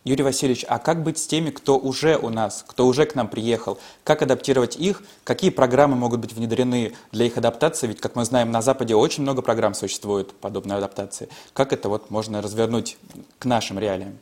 Юрий 0.05 0.21
Васильевич, 0.21 0.63
а 0.69 0.77
как 0.77 1.01
быть 1.01 1.17
с 1.17 1.25
теми, 1.25 1.49
кто 1.49 1.79
уже 1.79 2.15
у 2.15 2.29
нас, 2.29 2.63
кто 2.67 2.85
уже 2.85 3.07
к 3.07 3.15
нам 3.15 3.27
приехал? 3.27 3.79
Как 4.03 4.21
адаптировать 4.21 4.75
их? 4.75 5.01
Какие 5.23 5.49
программы 5.49 5.95
могут 5.95 6.19
быть 6.19 6.31
внедрены 6.31 6.93
для 7.11 7.25
их 7.25 7.37
адаптации? 7.37 7.87
Ведь, 7.87 7.99
как 7.99 8.15
мы 8.15 8.23
знаем, 8.23 8.51
на 8.51 8.61
Западе 8.61 8.93
очень 8.93 9.23
много 9.23 9.41
программ 9.41 9.73
существует 9.73 10.31
подобной 10.33 10.77
адаптации. 10.77 11.27
Как 11.53 11.73
это 11.73 11.89
вот 11.89 12.11
можно 12.11 12.43
развернуть 12.43 12.99
к 13.39 13.45
нашим 13.45 13.79
реалиям? 13.79 14.19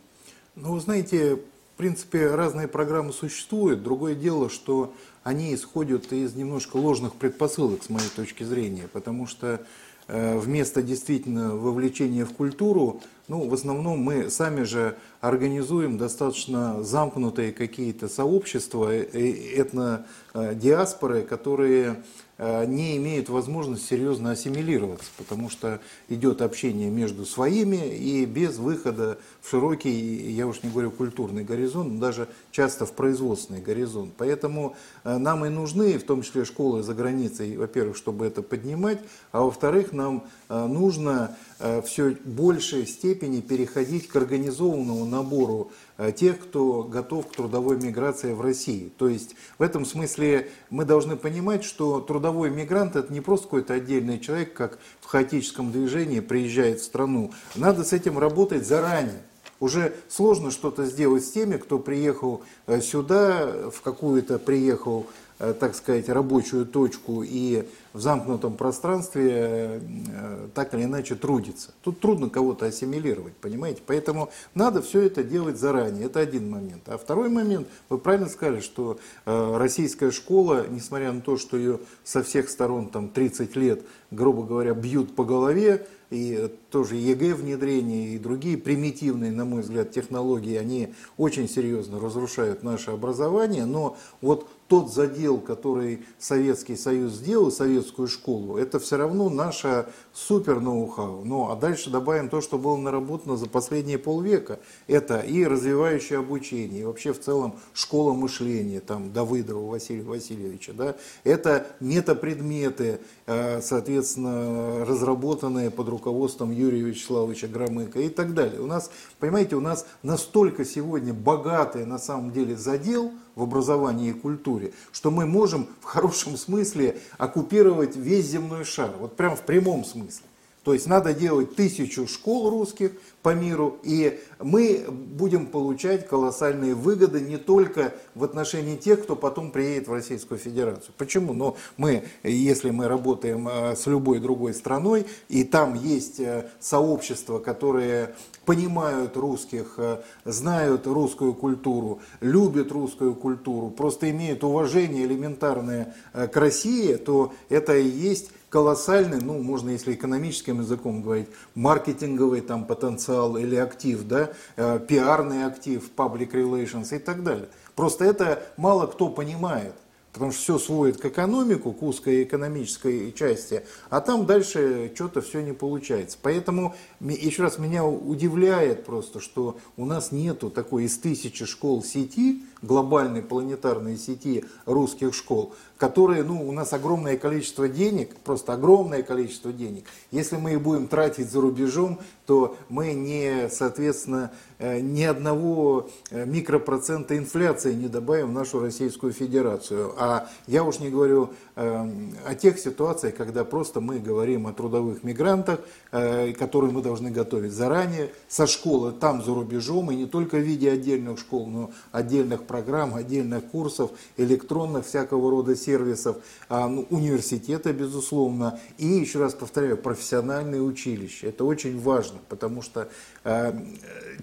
Ну, 0.55 0.79
знаете, 0.79 1.35
в 1.35 1.77
принципе, 1.77 2.27
разные 2.27 2.69
программы 2.69 3.11
существуют. 3.11 3.83
Другое 3.83 4.15
дело, 4.15 4.49
что 4.49 4.93
они 5.23 5.53
исходят 5.53 6.13
из 6.13 6.33
немножко 6.33 6.77
ложных 6.77 7.13
предпосылок, 7.15 7.83
с 7.83 7.89
моей 7.89 8.07
точки 8.07 8.43
зрения, 8.43 8.87
потому 8.93 9.27
что 9.27 9.59
Э, 10.07 10.37
вместо 10.37 10.81
действительно 10.81 11.55
вовлечения 11.55 12.25
в 12.25 12.33
культуру 12.33 13.01
ну, 13.27 13.47
в 13.47 13.53
основном 13.53 13.99
мы 13.99 14.29
сами 14.29 14.63
же 14.63 14.97
организуем 15.21 15.97
достаточно 15.97 16.83
замкнутые 16.83 17.53
какие-то 17.53 18.09
сообщества, 18.09 18.93
э, 18.93 19.05
э, 19.13 19.61
этно-диаспоры, 19.61 21.21
которые 21.21 22.03
Э, 22.39 22.65
не 22.65 22.97
имеют 22.97 23.29
возможности 23.29 23.89
серьезно 23.89 24.31
ассимилироваться, 24.31 25.09
потому 25.17 25.51
что 25.51 25.79
идет 26.09 26.41
общение 26.41 26.89
между 26.89 27.25
своими 27.25 27.95
и 27.95 28.25
без 28.25 28.57
выхода 28.57 29.19
в 29.41 29.49
широкий, 29.49 30.31
я 30.31 30.47
уж 30.47 30.63
не 30.63 30.71
говорю 30.71 30.89
культурный 30.89 31.43
горизонт, 31.43 31.93
но 31.93 31.99
даже 31.99 32.27
часто 32.51 32.87
в 32.87 32.93
производственный 32.93 33.61
горизонт. 33.61 34.13
Поэтому 34.17 34.75
нам 35.03 35.45
и 35.45 35.49
нужны, 35.49 35.99
в 35.99 36.03
том 36.03 36.23
числе 36.23 36.43
школы 36.43 36.81
за 36.81 36.95
границей, 36.95 37.55
во-первых, 37.55 37.95
чтобы 37.95 38.25
это 38.25 38.41
поднимать, 38.41 38.99
а 39.31 39.41
во-вторых, 39.43 39.93
нам 39.93 40.23
нужно 40.49 41.37
все 41.85 42.17
большей 42.25 42.87
степени 42.87 43.12
переходить 43.13 44.08
к 44.08 44.15
организованному 44.15 45.05
набору 45.05 45.72
Э, 45.96 46.12
тех, 46.12 46.39
кто 46.39 46.82
готов 46.82 47.27
к 47.27 47.36
трудовой 47.36 47.77
миграции 47.77 48.34
в 48.34 48.41
России. 48.41 48.91
То 48.98 49.08
есть 49.08 49.36
в 49.60 49.62
этом 49.62 49.86
смысле 49.86 50.50
мы 50.72 50.86
должны 50.86 51.15
понимать, 51.15 51.63
что 51.63 52.00
трудовой 52.00 52.50
мигрант 52.50 52.96
это 52.96 53.13
не 53.13 53.22
просто 53.22 53.46
какой-то 53.46 53.75
отдельный 53.75 54.20
человек, 54.20 54.53
как 54.53 54.79
в 55.01 55.05
хаотическом 55.05 55.72
движении 55.72 56.20
приезжает 56.20 56.79
в 56.79 56.84
страну. 56.84 57.32
Надо 57.55 57.84
с 57.84 57.93
этим 57.93 58.17
работать 58.17 58.65
заранее. 58.65 59.22
Уже 59.60 59.93
сложно 60.10 60.50
что-то 60.50 60.86
сделать 60.86 61.24
с 61.24 61.32
теми, 61.32 61.58
кто 61.58 61.77
приехал 61.77 62.41
э, 62.65 62.82
сюда, 62.82 63.70
в 63.70 63.82
какую-то 63.82 64.39
приехал 64.39 65.05
так 65.51 65.75
сказать, 65.75 66.07
рабочую 66.07 66.65
точку 66.65 67.23
и 67.23 67.65
в 67.93 68.00
замкнутом 68.00 68.55
пространстве 68.55 69.81
э, 70.12 70.47
так 70.53 70.73
или 70.73 70.83
иначе 70.83 71.15
трудится. 71.15 71.71
Тут 71.83 72.00
трудно 72.00 72.29
кого-то 72.29 72.65
ассимилировать, 72.65 73.33
понимаете? 73.35 73.81
Поэтому 73.85 74.29
надо 74.55 74.81
все 74.81 75.01
это 75.01 75.23
делать 75.23 75.57
заранее. 75.57 76.05
Это 76.05 76.19
один 76.19 76.50
момент. 76.50 76.83
А 76.88 76.97
второй 76.97 77.29
момент, 77.29 77.67
вы 77.89 77.97
правильно 77.97 78.29
сказали, 78.29 78.62
что 78.62 78.97
э, 79.25 79.57
российская 79.57 80.12
школа, 80.12 80.65
несмотря 80.69 81.12
на 81.12 81.21
то, 81.21 81.38
что 81.38 81.57
ее 81.57 81.79
со 82.03 82.23
всех 82.23 82.50
сторон 82.50 82.88
там 82.88 83.09
30 83.09 83.55
лет, 83.55 83.81
грубо 84.12 84.43
говоря, 84.43 84.73
бьют 84.73 85.15
по 85.15 85.23
голове, 85.23 85.85
и 86.13 86.51
тоже 86.69 86.95
ЕГЭ 86.95 87.33
внедрение 87.33 88.13
и 88.13 88.19
другие 88.19 88.57
примитивные, 88.57 89.31
на 89.31 89.45
мой 89.45 89.62
взгляд, 89.62 89.91
технологии, 89.91 90.55
они 90.55 90.93
очень 91.17 91.50
серьезно 91.50 92.00
разрушают 92.00 92.62
наше 92.62 92.91
образование, 92.91 93.65
но 93.65 93.97
вот 94.21 94.47
тот 94.67 94.93
задел, 94.93 95.39
который 95.39 96.05
Советский 96.20 96.75
Союз 96.75 97.13
сделал, 97.13 97.51
советскую 97.51 98.08
школу, 98.08 98.58
это 98.58 98.79
все 98.79 98.98
равно 98.98 99.29
наша 99.29 99.88
супер 100.13 100.60
ноу-хау. 100.60 101.24
Ну, 101.25 101.51
а 101.51 101.55
дальше 101.55 101.89
добавим 101.89 102.29
то, 102.29 102.41
что 102.41 102.58
было 102.58 102.77
наработано 102.77 103.36
за 103.36 103.48
последние 103.48 103.98
полвека. 103.98 104.60
Это 104.88 105.20
и 105.20 105.46
развивающее 105.46 106.20
обучение, 106.20 106.82
и 106.82 106.86
вообще 106.86 107.13
в 107.13 107.20
целом 107.20 107.55
школа 107.74 108.13
мышления, 108.13 108.79
там, 108.79 109.12
Давыдова 109.12 109.70
Василия 109.70 110.03
Васильевича, 110.03 110.74
да. 110.74 110.96
Это 111.24 111.67
метапредметы, 111.79 113.00
э, 113.25 113.62
соответственно, 113.62 114.86
разработанные 114.86 115.72
под 115.72 115.89
руководством 115.89 116.51
Юрия 116.51 116.82
Вячеславовича 116.82 117.48
Громыка 117.48 118.00
и 118.00 118.10
так 118.10 118.34
далее. 118.34 118.62
У 118.62 118.67
нас, 118.67 118.89
понимаете, 119.20 119.55
у 119.55 119.62
нас 119.62 119.86
настолько 120.03 120.63
сегодня 120.63 121.13
богатый 121.13 121.86
на 121.86 122.00
самом 122.00 122.32
деле 122.32 122.55
задел– 122.55 123.12
в 123.35 123.43
образовании 123.43 124.09
и 124.09 124.13
культуре, 124.13 124.73
что 124.91 125.11
мы 125.11 125.25
можем 125.25 125.67
в 125.81 125.85
хорошем 125.85 126.37
смысле 126.37 126.99
оккупировать 127.17 127.95
весь 127.95 128.25
земной 128.25 128.63
шар, 128.63 128.91
вот 128.99 129.15
прям 129.15 129.35
в 129.35 129.41
прямом 129.41 129.85
смысле. 129.85 130.25
То 130.63 130.74
есть 130.74 130.88
надо 130.88 131.13
делать 131.13 131.55
тысячу 131.55 132.08
школ 132.08 132.50
русских 132.50 132.91
по 133.22 133.34
миру, 133.34 133.79
и 133.84 134.20
мы 134.39 134.86
будем 134.89 135.46
получать 135.46 136.08
колоссальные 136.08 136.74
выгоды 136.74 137.20
не 137.20 137.38
только 137.38 137.93
в 138.15 138.24
отношении 138.24 138.77
тех, 138.77 139.03
кто 139.03 139.17
потом 139.17 139.51
приедет 139.51 139.88
в 139.88 139.93
Российскую 139.93 140.38
Федерацию. 140.38 140.93
Почему? 140.98 141.34
Но 141.34 141.58
мы, 141.75 142.03
если 142.24 142.70
мы 142.70 142.88
работаем 142.88 143.48
э, 143.48 143.75
с 143.75 143.88
любой 143.88 144.20
другой 144.20 144.53
страной, 144.53 145.05
и 145.27 145.43
там 145.43 145.74
есть 145.74 146.22
э, 146.22 146.50
сообщества, 146.62 147.39
которые 147.39 148.15
понимают 148.46 149.17
русских, 149.17 149.75
э, 149.77 150.01
знают 150.24 150.88
русскую 150.88 151.34
культуру, 151.34 152.00
любят 152.22 152.72
русскую 152.72 153.15
культуру, 153.15 153.70
просто 153.70 154.10
имеют 154.12 154.43
уважение 154.46 155.05
элементарное 155.05 155.96
к 156.13 156.36
России, 156.38 156.96
то 156.96 157.34
это 157.50 157.77
и 157.77 157.88
есть 157.88 158.32
колоссальный, 158.53 159.19
ну, 159.19 159.41
можно, 159.41 159.72
если 159.72 159.95
экономическим 159.95 160.62
языком 160.62 161.01
говорить, 161.01 161.27
маркетинговый 161.55 162.41
там 162.41 162.65
потенциал 162.65 163.36
или 163.36 163.55
актив, 163.55 164.03
да, 164.03 164.29
э, 164.57 164.79
пиарный 164.88 165.45
актив, 165.45 165.81
public 165.98 166.33
relations 166.33 166.95
и 166.95 167.00
так 167.00 167.24
далее. 167.24 167.50
Просто 167.75 168.05
это 168.05 168.43
мало 168.55 168.86
кто 168.86 169.10
понимает 169.10 169.74
потому 170.13 170.31
что 170.31 170.41
все 170.41 170.60
сводит 170.60 171.01
к 171.01 171.05
экономику, 171.05 171.72
к 171.72 171.81
узкой 171.81 172.22
экономической 172.22 173.12
части, 173.13 173.63
а 173.89 174.00
там 174.00 174.27
дальше 174.27 174.91
что-то 174.93 175.22
все 175.22 175.41
не 175.41 175.53
получается. 175.53 176.19
Поэтому 176.22 176.75
еще 177.00 177.41
раз 177.41 177.57
меня 177.57 177.83
удивляет 177.83 178.86
просто, 178.86 179.19
что 179.19 179.57
у 179.75 179.86
нас 179.86 180.12
нету 180.12 180.51
такой 180.51 180.83
из 180.83 181.00
тысячи 181.00 181.45
школ 181.45 181.83
сети, 181.83 182.43
глобальной 182.63 183.22
планетарной 183.22 183.98
сети 183.98 184.46
русских 184.65 185.13
школ, 185.13 185.53
которые, 185.77 186.24
ну, 186.24 186.48
у 186.48 186.51
нас 186.51 186.72
огромное 186.74 187.17
количество 187.17 187.67
денег, 187.67 188.15
просто 188.24 188.53
огромное 188.53 189.03
количество 189.03 189.51
денег. 189.51 189.86
Если 190.12 190.38
мы 190.38 190.53
их 190.53 190.62
будем 190.62 190.88
тратить 190.88 191.29
за 191.29 191.41
рубежом, 191.41 192.00
то 192.25 192.55
мы 192.70 192.93
не, 192.93 193.50
соответственно, 193.50 194.32
э, 194.60 194.79
ни 194.79 195.03
одного 195.03 195.89
э, 196.10 196.25
микропроцента 196.25 197.17
инфляции 197.17 197.74
не 197.74 197.89
добавим 197.89 198.29
в 198.29 198.34
нашу 198.34 198.62
Российскую 198.62 199.12
Федерацию. 199.12 199.93
А 199.98 200.29
я 200.48 200.63
уж 200.63 200.79
не 200.79 200.89
говорю 200.89 201.32
эм, 201.55 202.15
о 202.25 202.34
тех 202.34 202.58
ситуациях, 202.58 203.15
когда 203.15 203.43
просто 203.43 203.82
мы 203.82 204.00
говорим 204.00 204.48
о 204.48 204.53
трудовых 204.53 205.03
мигрантах, 205.03 205.60
э, 205.91 206.32
которые 206.32 206.72
мы 206.72 206.82
должны 206.82 207.12
готовить 207.12 207.51
заранее, 207.51 208.12
со 208.29 208.48
школы 208.48 208.93
там 208.93 209.22
за 209.22 209.34
рубежом, 209.34 209.91
и 209.91 209.96
не 209.96 210.05
только 210.05 210.38
в 210.38 210.41
виде 210.41 210.72
отдельных 210.72 211.20
школ, 211.20 211.48
но 211.48 211.72
отдельных 211.91 212.43
программ, 212.53 212.93
отдельных 212.93 213.45
курсов, 213.45 213.89
электронных 214.15 214.86
всякого 214.86 215.31
рода 215.31 215.55
сервисов, 215.55 216.17
а, 216.50 216.67
ну, 216.67 216.86
университета, 216.91 217.74
безусловно, 217.74 218.60
и, 218.77 218.86
еще 218.86 219.17
раз 219.17 219.33
повторяю, 219.33 219.75
профессиональные 219.75 220.62
училища. 220.62 221.29
Это 221.29 221.45
очень 221.45 221.81
важно, 221.81 222.19
потому 222.29 222.62
что 222.62 222.89
э, 223.24 223.53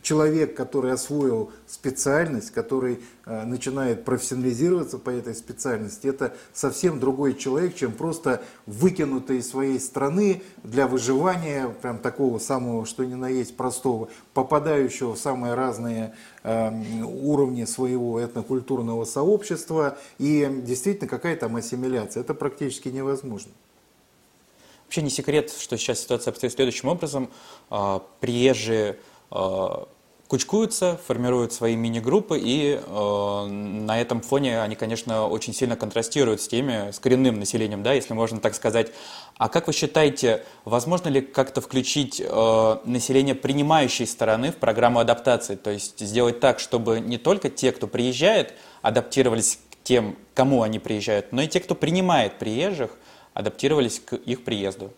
человек, 0.03 0.57
который 0.57 0.93
освоил 0.93 1.51
специальность, 1.67 2.53
который 2.53 3.01
э, 3.27 3.45
начинает 3.45 4.05
профессионализироваться 4.05 4.99
по 4.99 5.11
этой 5.11 5.35
специальности, 5.35 6.07
это 6.07 6.33
совсем 6.53 7.01
другой 7.01 7.35
человек, 7.35 7.75
чем 7.75 7.91
просто 7.91 8.43
выкинутый 8.67 9.39
из 9.39 9.51
своей 9.51 9.81
страны 9.81 10.43
для 10.63 10.87
выживания, 10.87 11.67
прям 11.83 11.99
такого 11.99 12.39
самого, 12.39 12.87
что 12.87 13.05
ни 13.05 13.15
на 13.15 13.29
есть 13.29 13.57
простого, 13.57 14.09
попадающего 14.35 15.15
в 15.15 15.19
самые 15.19 15.55
разные 15.55 16.15
Эм, 16.43 17.05
уровне 17.05 17.67
своего 17.67 18.19
этнокультурного 18.19 19.05
сообщества, 19.05 19.99
и 20.19 20.49
действительно 20.65 21.07
какая 21.07 21.37
там 21.37 21.57
ассимиляция, 21.57 22.23
это 22.23 22.33
практически 22.33 22.89
невозможно. 22.89 23.53
Вообще 24.87 25.03
не 25.03 25.11
секрет, 25.11 25.53
что 25.53 25.77
сейчас 25.77 26.01
ситуация 26.01 26.31
обстоит 26.31 26.55
следующим 26.55 26.89
образом. 26.89 27.29
А, 27.69 28.03
приезжие 28.21 28.97
а, 29.31 29.87
кучкуются, 30.31 30.97
формируют 31.09 31.53
свои 31.53 31.75
мини-группы, 31.75 32.39
и 32.39 32.81
э, 32.81 33.47
на 33.47 34.01
этом 34.01 34.21
фоне 34.21 34.63
они, 34.63 34.77
конечно, 34.77 35.27
очень 35.27 35.53
сильно 35.53 35.75
контрастируют 35.75 36.41
с 36.41 36.47
теми, 36.47 36.93
с 36.93 37.01
коренным 37.01 37.41
населением, 37.41 37.83
да, 37.83 37.95
если 37.95 38.15
можно 38.15 38.39
так 38.39 38.55
сказать. 38.55 38.93
А 39.39 39.49
как 39.49 39.67
вы 39.67 39.73
считаете, 39.73 40.45
возможно 40.65 41.09
ли 41.09 41.21
как-то 41.21 41.61
включить 41.61 42.23
э, 42.25 42.77
население 42.85 43.35
принимающей 43.35 44.07
стороны 44.07 44.53
в 44.53 44.57
программу 44.57 45.01
адаптации? 45.01 45.57
То 45.57 45.71
есть 45.71 45.99
сделать 45.99 46.39
так, 46.39 46.61
чтобы 46.61 47.01
не 47.01 47.19
только 47.19 47.51
те, 47.51 47.73
кто 47.73 47.89
приезжает, 47.89 48.55
адаптировались 48.83 49.59
к 49.73 49.83
тем, 49.83 50.17
кому 50.35 50.63
они 50.63 50.79
приезжают, 50.79 51.33
но 51.33 51.43
и 51.43 51.49
те, 51.49 51.59
кто 51.59 51.75
принимает 51.75 52.39
приезжих, 52.39 52.93
адаптировались 53.35 53.99
к 53.99 54.15
их 54.15 54.45
приезду? 54.45 54.93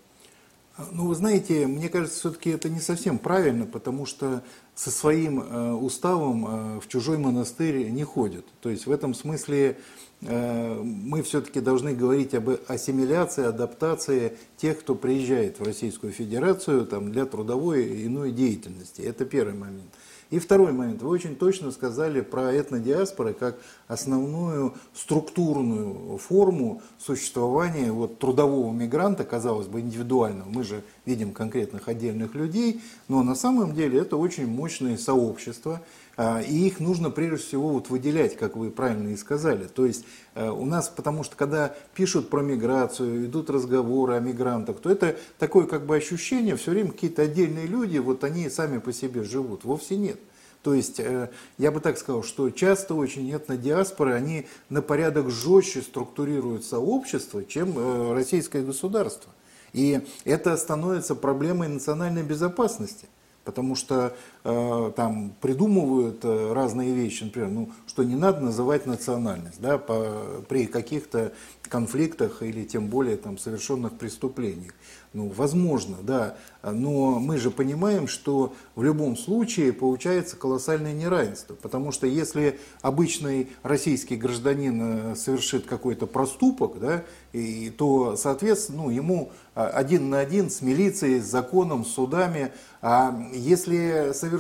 Ну, 0.90 1.06
вы 1.06 1.14
знаете, 1.14 1.66
мне 1.66 1.88
кажется, 1.88 2.18
все-таки 2.18 2.50
это 2.50 2.68
не 2.68 2.80
совсем 2.80 3.18
правильно, 3.18 3.66
потому 3.66 4.06
что 4.06 4.42
со 4.74 4.90
своим 4.90 5.40
э, 5.40 5.72
уставом 5.72 6.46
э, 6.46 6.80
в 6.80 6.88
чужой 6.88 7.18
монастырь 7.18 7.90
не 7.90 8.04
ходят. 8.04 8.44
То 8.60 8.70
есть 8.70 8.86
в 8.86 8.90
этом 8.90 9.14
смысле 9.14 9.78
э, 10.22 10.82
мы 10.82 11.22
все-таки 11.22 11.60
должны 11.60 11.94
говорить 11.94 12.34
об 12.34 12.50
ассимиляции, 12.68 13.44
адаптации 13.44 14.36
тех, 14.56 14.80
кто 14.80 14.94
приезжает 14.94 15.60
в 15.60 15.64
Российскую 15.64 16.12
Федерацию 16.12 16.86
там, 16.86 17.12
для 17.12 17.26
трудовой 17.26 17.84
и 17.84 18.06
иной 18.06 18.32
деятельности. 18.32 19.02
Это 19.02 19.24
первый 19.24 19.54
момент. 19.54 19.90
И 20.32 20.38
второй 20.38 20.72
момент. 20.72 21.02
Вы 21.02 21.10
очень 21.10 21.36
точно 21.36 21.70
сказали 21.70 22.22
про 22.22 22.58
этнодиаспоры 22.58 23.34
как 23.34 23.58
основную 23.92 24.74
структурную 24.94 26.18
форму 26.18 26.82
существования 26.98 27.92
вот, 27.92 28.18
трудового 28.18 28.72
мигранта, 28.72 29.24
казалось 29.24 29.66
бы, 29.66 29.80
индивидуального. 29.80 30.48
Мы 30.48 30.64
же 30.64 30.82
видим 31.04 31.32
конкретных 31.32 31.88
отдельных 31.88 32.34
людей, 32.34 32.80
но 33.08 33.22
на 33.22 33.34
самом 33.34 33.74
деле 33.74 34.00
это 34.00 34.16
очень 34.16 34.46
мощные 34.46 34.98
сообщества, 34.98 35.80
а, 36.16 36.40
и 36.42 36.66
их 36.66 36.80
нужно 36.80 37.10
прежде 37.10 37.36
всего 37.38 37.70
вот 37.70 37.90
выделять, 37.90 38.36
как 38.36 38.56
вы 38.56 38.70
правильно 38.70 39.08
и 39.08 39.16
сказали. 39.16 39.64
То 39.64 39.86
есть 39.86 40.04
э, 40.34 40.48
у 40.48 40.64
нас, 40.64 40.88
потому 40.88 41.24
что 41.24 41.36
когда 41.36 41.74
пишут 41.94 42.28
про 42.28 42.42
миграцию, 42.42 43.26
идут 43.26 43.48
разговоры 43.48 44.14
о 44.14 44.20
мигрантах, 44.20 44.80
то 44.80 44.90
это 44.90 45.16
такое 45.38 45.66
как 45.66 45.86
бы 45.86 45.96
ощущение, 45.96 46.56
все 46.56 46.72
время 46.72 46.92
какие-то 46.92 47.22
отдельные 47.22 47.66
люди, 47.66 47.98
вот 47.98 48.24
они 48.24 48.48
сами 48.50 48.78
по 48.78 48.92
себе 48.92 49.24
живут. 49.24 49.64
Вовсе 49.64 49.96
нет. 49.96 50.20
То 50.62 50.74
есть, 50.74 51.00
э, 51.00 51.30
я 51.58 51.72
бы 51.72 51.80
так 51.80 51.98
сказал, 51.98 52.22
что 52.22 52.50
часто 52.50 52.94
очень 52.94 53.34
этнодиаспоры, 53.34 54.12
они 54.14 54.46
на 54.68 54.80
порядок 54.80 55.30
жестче 55.30 55.82
структурируют 55.82 56.64
сообщество, 56.64 57.44
чем 57.44 57.76
э, 57.76 58.12
российское 58.12 58.62
государство. 58.62 59.32
И 59.72 60.00
это 60.24 60.56
становится 60.56 61.14
проблемой 61.14 61.68
национальной 61.68 62.22
безопасности. 62.22 63.08
Потому 63.44 63.74
что 63.74 64.14
там 64.42 65.32
придумывают 65.40 66.24
э, 66.24 66.52
разные 66.52 66.92
вещи, 66.94 67.24
например, 67.24 67.48
ну, 67.50 67.70
что 67.86 68.02
не 68.02 68.16
надо 68.16 68.40
называть 68.40 68.86
национальность 68.86 69.60
да, 69.60 69.78
по, 69.78 70.42
при 70.48 70.66
каких-то 70.66 71.32
конфликтах 71.68 72.42
или 72.42 72.64
тем 72.64 72.88
более 72.88 73.16
там, 73.16 73.38
совершенных 73.38 73.92
преступлениях. 73.92 74.74
Ну, 75.14 75.30
возможно, 75.36 75.98
да, 76.02 76.36
но 76.62 77.20
мы 77.20 77.36
же 77.36 77.50
понимаем, 77.50 78.08
что 78.08 78.54
в 78.74 78.82
любом 78.82 79.16
случае 79.16 79.72
получается 79.72 80.36
колоссальное 80.36 80.94
неравенство, 80.94 81.54
потому 81.54 81.92
что 81.92 82.06
если 82.06 82.58
обычный 82.80 83.48
российский 83.62 84.16
гражданин 84.16 85.12
э, 85.12 85.16
совершит 85.16 85.66
какой-то 85.66 86.06
проступок, 86.06 86.80
да, 86.80 87.04
и, 87.32 87.70
то, 87.70 88.16
соответственно, 88.16 88.84
ну, 88.84 88.90
ему 88.90 89.30
один 89.54 90.08
на 90.08 90.18
один 90.18 90.50
с 90.50 90.62
милицией, 90.62 91.20
с 91.20 91.26
законом, 91.26 91.84
с 91.84 91.92
судами, 91.92 92.52
а 92.80 93.14
если 93.32 94.12
совершит 94.14 94.31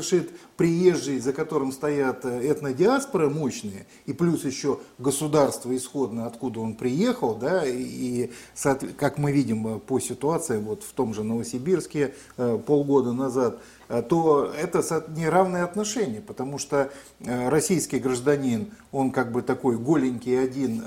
приезжий, 0.56 1.18
за 1.18 1.32
которым 1.32 1.72
стоят 1.72 2.24
э, 2.24 2.52
этнодиаспоры 2.52 3.28
мощные, 3.28 3.86
и 4.06 4.12
плюс 4.12 4.44
еще 4.44 4.78
государство 4.98 5.74
исходное, 5.76 6.26
откуда 6.26 6.60
он 6.60 6.74
приехал, 6.74 7.34
да, 7.34 7.64
и, 7.66 8.30
как 8.96 9.18
мы 9.18 9.32
видим 9.32 9.66
э, 9.66 9.78
по 9.78 9.98
ситуации 9.98 10.58
вот 10.58 10.84
в 10.84 10.92
том 10.92 11.14
же 11.14 11.24
Новосибирске 11.24 12.14
э, 12.36 12.58
полгода 12.64 13.12
назад, 13.12 13.58
то 14.08 14.50
это 14.58 15.04
неравные 15.14 15.64
отношения, 15.64 16.22
потому 16.22 16.56
что 16.56 16.90
российский 17.20 17.98
гражданин, 17.98 18.70
он 18.90 19.10
как 19.10 19.32
бы 19.32 19.42
такой 19.42 19.76
голенький 19.76 20.42
один 20.42 20.82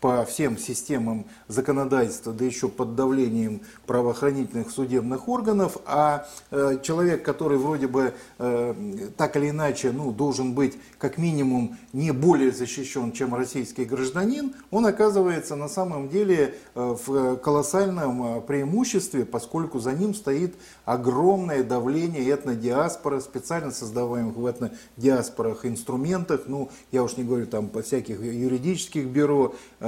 по 0.00 0.24
всем 0.24 0.56
системам 0.58 1.26
законодательства, 1.48 2.32
да 2.32 2.44
еще 2.44 2.68
под 2.68 2.94
давлением 2.94 3.62
правоохранительных 3.86 4.70
судебных 4.70 5.28
органов, 5.28 5.78
а 5.86 6.26
э, 6.50 6.78
человек, 6.82 7.24
который 7.24 7.58
вроде 7.58 7.88
бы 7.88 8.14
э, 8.38 9.08
так 9.16 9.36
или 9.36 9.50
иначе 9.50 9.90
ну, 9.90 10.12
должен 10.12 10.54
быть 10.54 10.78
как 10.98 11.18
минимум 11.18 11.76
не 11.92 12.12
более 12.12 12.52
защищен, 12.52 13.12
чем 13.12 13.34
российский 13.34 13.84
гражданин, 13.84 14.54
он 14.70 14.86
оказывается 14.86 15.56
на 15.56 15.68
самом 15.68 16.08
деле 16.08 16.54
э, 16.74 16.96
в 17.06 17.36
колоссальном 17.36 18.42
преимуществе, 18.42 19.24
поскольку 19.24 19.80
за 19.80 19.92
ним 19.92 20.14
стоит 20.14 20.54
огромное 20.84 21.64
давление 21.64 22.30
этнодиаспоры, 22.32 23.20
специально 23.20 23.72
создаваемых 23.72 24.36
в 24.36 24.48
этнодиаспорах 24.48 25.66
инструментах, 25.66 26.42
ну, 26.46 26.70
я 26.92 27.02
уж 27.02 27.16
не 27.16 27.24
говорю 27.24 27.46
там 27.46 27.68
по 27.68 27.82
всяких 27.82 28.20
юридических 28.20 29.06
бюро, 29.06 29.54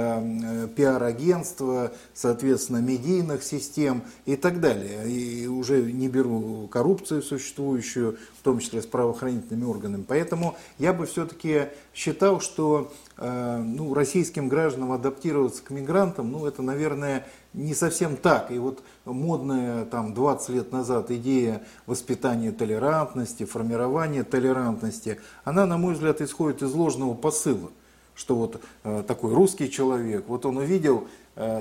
пиар-агентства, 0.75 1.91
соответственно, 2.13 2.77
медийных 2.77 3.43
систем 3.43 4.03
и 4.25 4.35
так 4.35 4.59
далее. 4.59 5.09
И 5.09 5.47
уже 5.47 5.81
не 5.81 6.07
беру 6.07 6.67
коррупцию 6.67 7.21
существующую, 7.21 8.17
в 8.39 8.43
том 8.43 8.59
числе 8.59 8.81
с 8.81 8.85
правоохранительными 8.85 9.65
органами. 9.65 10.05
Поэтому 10.07 10.55
я 10.77 10.93
бы 10.93 11.05
все-таки 11.05 11.67
считал, 11.93 12.39
что 12.39 12.91
э, 13.17 13.63
ну, 13.63 13.93
российским 13.93 14.47
гражданам 14.47 14.91
адаптироваться 14.91 15.63
к 15.63 15.69
мигрантам, 15.69 16.31
ну, 16.31 16.45
это, 16.45 16.61
наверное, 16.61 17.27
не 17.53 17.73
совсем 17.73 18.15
так. 18.15 18.51
И 18.51 18.57
вот 18.57 18.81
модная 19.05 19.85
там 19.85 20.13
20 20.13 20.49
лет 20.49 20.71
назад 20.71 21.11
идея 21.11 21.63
воспитания 21.85 22.51
толерантности, 22.51 23.45
формирования 23.45 24.23
толерантности, 24.23 25.19
она, 25.43 25.65
на 25.65 25.77
мой 25.77 25.93
взгляд, 25.93 26.21
исходит 26.21 26.61
из 26.63 26.73
ложного 26.73 27.13
посыла 27.13 27.69
что 28.15 28.35
вот 28.35 28.61
э, 28.83 29.03
такой 29.07 29.33
русский 29.33 29.69
человек, 29.69 30.25
вот 30.27 30.45
он 30.45 30.57
увидел 30.57 31.07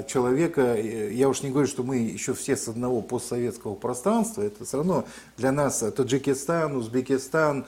человека, 0.09 0.77
я 0.77 1.29
уж 1.29 1.43
не 1.43 1.51
говорю, 1.51 1.69
что 1.69 1.85
мы 1.85 1.99
еще 1.99 2.35
все 2.35 2.57
с 2.57 2.67
одного 2.67 3.03
постсоветского 3.03 3.75
пространства, 3.75 4.43
это 4.43 4.65
все 4.65 4.79
равно 4.79 5.05
для 5.37 5.53
нас 5.53 5.79
Таджикистан, 5.79 6.77
Узбекистан, 6.77 7.67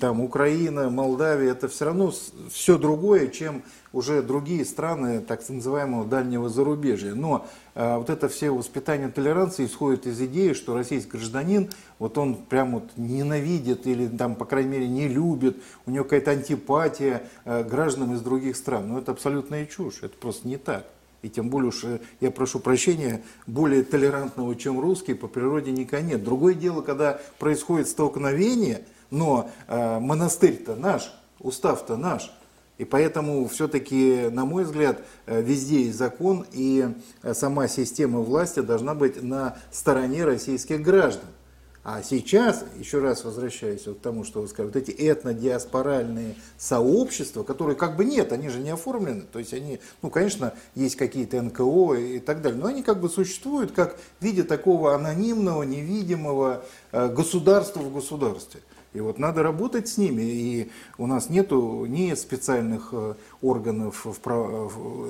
там 0.00 0.20
Украина, 0.20 0.90
Молдавия, 0.90 1.52
это 1.52 1.68
все 1.68 1.84
равно 1.86 2.12
все 2.50 2.76
другое, 2.76 3.28
чем 3.28 3.62
уже 3.92 4.22
другие 4.22 4.64
страны 4.64 5.20
так 5.20 5.46
называемого 5.48 6.04
дальнего 6.04 6.48
зарубежья. 6.48 7.14
Но 7.14 7.46
э, 7.74 7.96
вот 7.96 8.10
это 8.10 8.28
все 8.28 8.50
воспитание 8.50 9.08
толеранции 9.08 9.64
исходит 9.64 10.06
из 10.06 10.20
идеи, 10.20 10.52
что 10.52 10.74
российский 10.74 11.12
гражданин, 11.12 11.70
вот 11.98 12.18
он 12.18 12.36
прям 12.36 12.74
вот 12.74 12.90
ненавидит 12.96 13.86
или 13.86 14.06
там, 14.06 14.34
по 14.34 14.44
крайней 14.44 14.70
мере, 14.70 14.88
не 14.88 15.08
любит, 15.08 15.56
у 15.86 15.90
него 15.90 16.04
какая-то 16.04 16.32
антипатия 16.32 17.22
э, 17.44 17.64
гражданам 17.64 18.14
из 18.14 18.20
других 18.20 18.56
стран. 18.56 18.88
Но 18.88 18.98
это 18.98 19.12
абсолютная 19.12 19.66
чушь, 19.66 20.00
это 20.02 20.16
просто 20.16 20.46
не 20.46 20.56
так. 20.56 20.86
И 21.22 21.28
тем 21.28 21.50
более 21.50 21.68
уж, 21.68 21.84
э, 21.84 22.00
я 22.20 22.30
прошу 22.30 22.60
прощения, 22.60 23.22
более 23.46 23.82
толерантного, 23.82 24.54
чем 24.56 24.80
русский, 24.80 25.14
по 25.14 25.28
природе 25.28 25.72
никак 25.72 26.02
нет. 26.02 26.22
Другое 26.22 26.54
дело, 26.54 26.82
когда 26.82 27.20
происходит 27.38 27.88
столкновение, 27.88 28.84
но 29.10 29.50
э, 29.66 29.98
монастырь-то 29.98 30.76
наш, 30.76 31.12
устав-то 31.40 31.96
наш– 31.96 32.32
и 32.78 32.84
поэтому 32.84 33.46
все-таки, 33.48 34.28
на 34.30 34.44
мой 34.44 34.62
взгляд, 34.62 35.02
э, 35.26 35.42
везде 35.42 35.82
есть 35.82 35.98
закон, 35.98 36.46
и 36.52 36.88
э, 37.22 37.34
сама 37.34 37.66
система 37.66 38.20
власти 38.20 38.60
должна 38.60 38.94
быть 38.94 39.20
на 39.20 39.58
стороне 39.72 40.24
российских 40.24 40.80
граждан. 40.80 41.26
А 41.84 42.02
сейчас, 42.02 42.64
еще 42.76 42.98
раз 42.98 43.24
возвращаюсь 43.24 43.86
вот 43.86 43.98
к 43.98 44.00
тому, 44.00 44.24
что 44.24 44.42
вы 44.42 44.48
сказали, 44.48 44.72
вот 44.72 44.76
эти 44.76 44.90
этнодиаспоральные 44.90 46.34
сообщества, 46.58 47.44
которые 47.44 47.76
как 47.76 47.96
бы 47.96 48.04
нет, 48.04 48.32
они 48.32 48.48
же 48.48 48.58
не 48.58 48.70
оформлены, 48.70 49.22
то 49.22 49.38
есть 49.38 49.54
они, 49.54 49.80
ну, 50.02 50.10
конечно, 50.10 50.52
есть 50.74 50.96
какие-то 50.96 51.40
НКО 51.40 51.94
и 51.94 52.18
так 52.18 52.42
далее, 52.42 52.60
но 52.60 52.66
они 52.66 52.82
как 52.82 53.00
бы 53.00 53.08
существуют 53.08 53.72
как 53.72 53.96
в 54.20 54.24
виде 54.24 54.42
такого 54.42 54.94
анонимного, 54.94 55.62
невидимого 55.62 56.64
э, 56.92 57.08
государства 57.08 57.80
в 57.80 57.94
государстве. 57.94 58.60
И 58.94 59.00
вот 59.00 59.18
надо 59.18 59.42
работать 59.42 59.88
с 59.88 59.98
ними. 59.98 60.22
И 60.22 60.70
у 60.96 61.06
нас 61.06 61.28
нет 61.28 61.50
ни 61.50 62.14
специальных 62.14 62.90
э, 62.92 63.14
органов, 63.42 64.06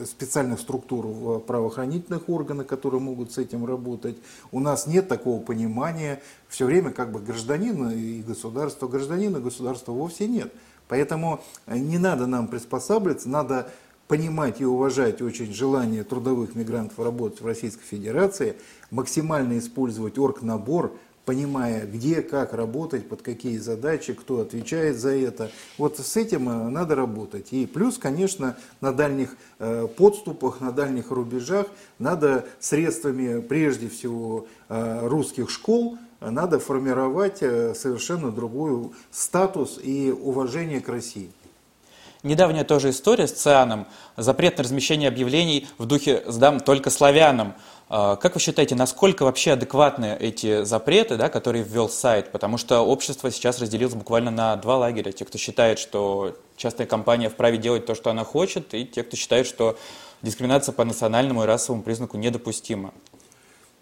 специальных 0.04 0.60
структур 0.60 1.06
в 1.06 1.38
правоохранительных 1.40 2.28
органах, 2.28 2.66
которые 2.66 3.00
могут 3.00 3.32
с 3.32 3.38
этим 3.38 3.64
работать. 3.64 4.16
У 4.50 4.60
нас 4.60 4.86
нет 4.86 5.08
такого 5.08 5.40
понимания. 5.40 6.20
Все 6.48 6.66
время 6.66 6.90
как 6.90 7.12
бы 7.12 7.20
гражданин 7.20 7.90
и 7.90 8.22
государство, 8.22 8.88
гражданин 8.88 9.36
и 9.36 9.40
государства 9.40 9.92
вовсе 9.92 10.26
нет. 10.26 10.52
Поэтому 10.88 11.40
не 11.66 11.98
надо 11.98 12.26
нам 12.26 12.48
приспосабливаться, 12.48 13.28
надо 13.28 13.70
понимать 14.08 14.60
и 14.60 14.64
уважать 14.64 15.20
очень 15.22 15.52
желание 15.52 16.02
трудовых 16.02 16.54
мигрантов 16.54 16.98
работать 16.98 17.42
в 17.42 17.46
Российской 17.46 17.84
Федерации, 17.84 18.56
максимально 18.90 19.58
использовать 19.58 20.18
оргнабор, 20.18 20.94
понимая, 21.28 21.84
где, 21.84 22.22
как 22.22 22.54
работать, 22.54 23.06
под 23.06 23.20
какие 23.20 23.58
задачи, 23.58 24.14
кто 24.14 24.40
отвечает 24.40 24.96
за 24.96 25.10
это. 25.10 25.50
Вот 25.76 25.98
с 25.98 26.16
этим 26.16 26.48
э, 26.48 26.70
надо 26.70 26.94
работать. 26.94 27.48
И 27.50 27.66
плюс, 27.66 27.98
конечно, 27.98 28.56
на 28.80 28.94
дальних 28.94 29.36
э, 29.58 29.86
подступах, 29.94 30.62
на 30.62 30.72
дальних 30.72 31.10
рубежах 31.10 31.66
надо 31.98 32.46
средствами, 32.60 33.42
прежде 33.42 33.90
всего, 33.90 34.46
э, 34.70 35.06
русских 35.06 35.50
школ, 35.50 35.98
надо 36.18 36.58
формировать 36.60 37.40
совершенно 37.40 38.32
другой 38.32 38.90
статус 39.10 39.78
и 39.82 40.10
уважение 40.10 40.80
к 40.80 40.88
России. 40.88 41.30
Недавняя 42.22 42.64
тоже 42.64 42.90
история 42.90 43.28
с 43.28 43.32
ЦИАНом. 43.32 43.86
Запрет 44.16 44.58
на 44.58 44.64
размещение 44.64 45.08
объявлений 45.08 45.68
в 45.76 45.86
духе 45.86 46.24
«сдам 46.26 46.58
только 46.58 46.90
славянам». 46.90 47.54
А, 47.90 48.16
как 48.16 48.34
вы 48.34 48.40
считаете, 48.40 48.74
насколько 48.74 49.22
вообще 49.22 49.52
адекватны 49.52 50.16
эти 50.18 50.64
запреты, 50.64 51.16
да, 51.16 51.28
которые 51.28 51.64
ввел 51.64 51.88
сайт? 51.88 52.30
Потому 52.32 52.58
что 52.58 52.80
общество 52.80 53.30
сейчас 53.30 53.60
разделилось 53.60 53.94
буквально 53.94 54.30
на 54.30 54.56
два 54.56 54.76
лагеря. 54.76 55.10
Те, 55.12 55.24
кто 55.24 55.38
считает, 55.38 55.78
что 55.78 56.36
частная 56.56 56.86
компания 56.86 57.30
вправе 57.30 57.56
делать 57.56 57.86
то, 57.86 57.94
что 57.94 58.10
она 58.10 58.24
хочет, 58.24 58.74
и 58.74 58.84
те, 58.84 59.02
кто 59.02 59.16
считает, 59.16 59.46
что 59.46 59.78
дискриминация 60.20 60.72
по 60.72 60.84
национальному 60.84 61.44
и 61.44 61.46
расовому 61.46 61.82
признаку 61.82 62.18
недопустима. 62.18 62.92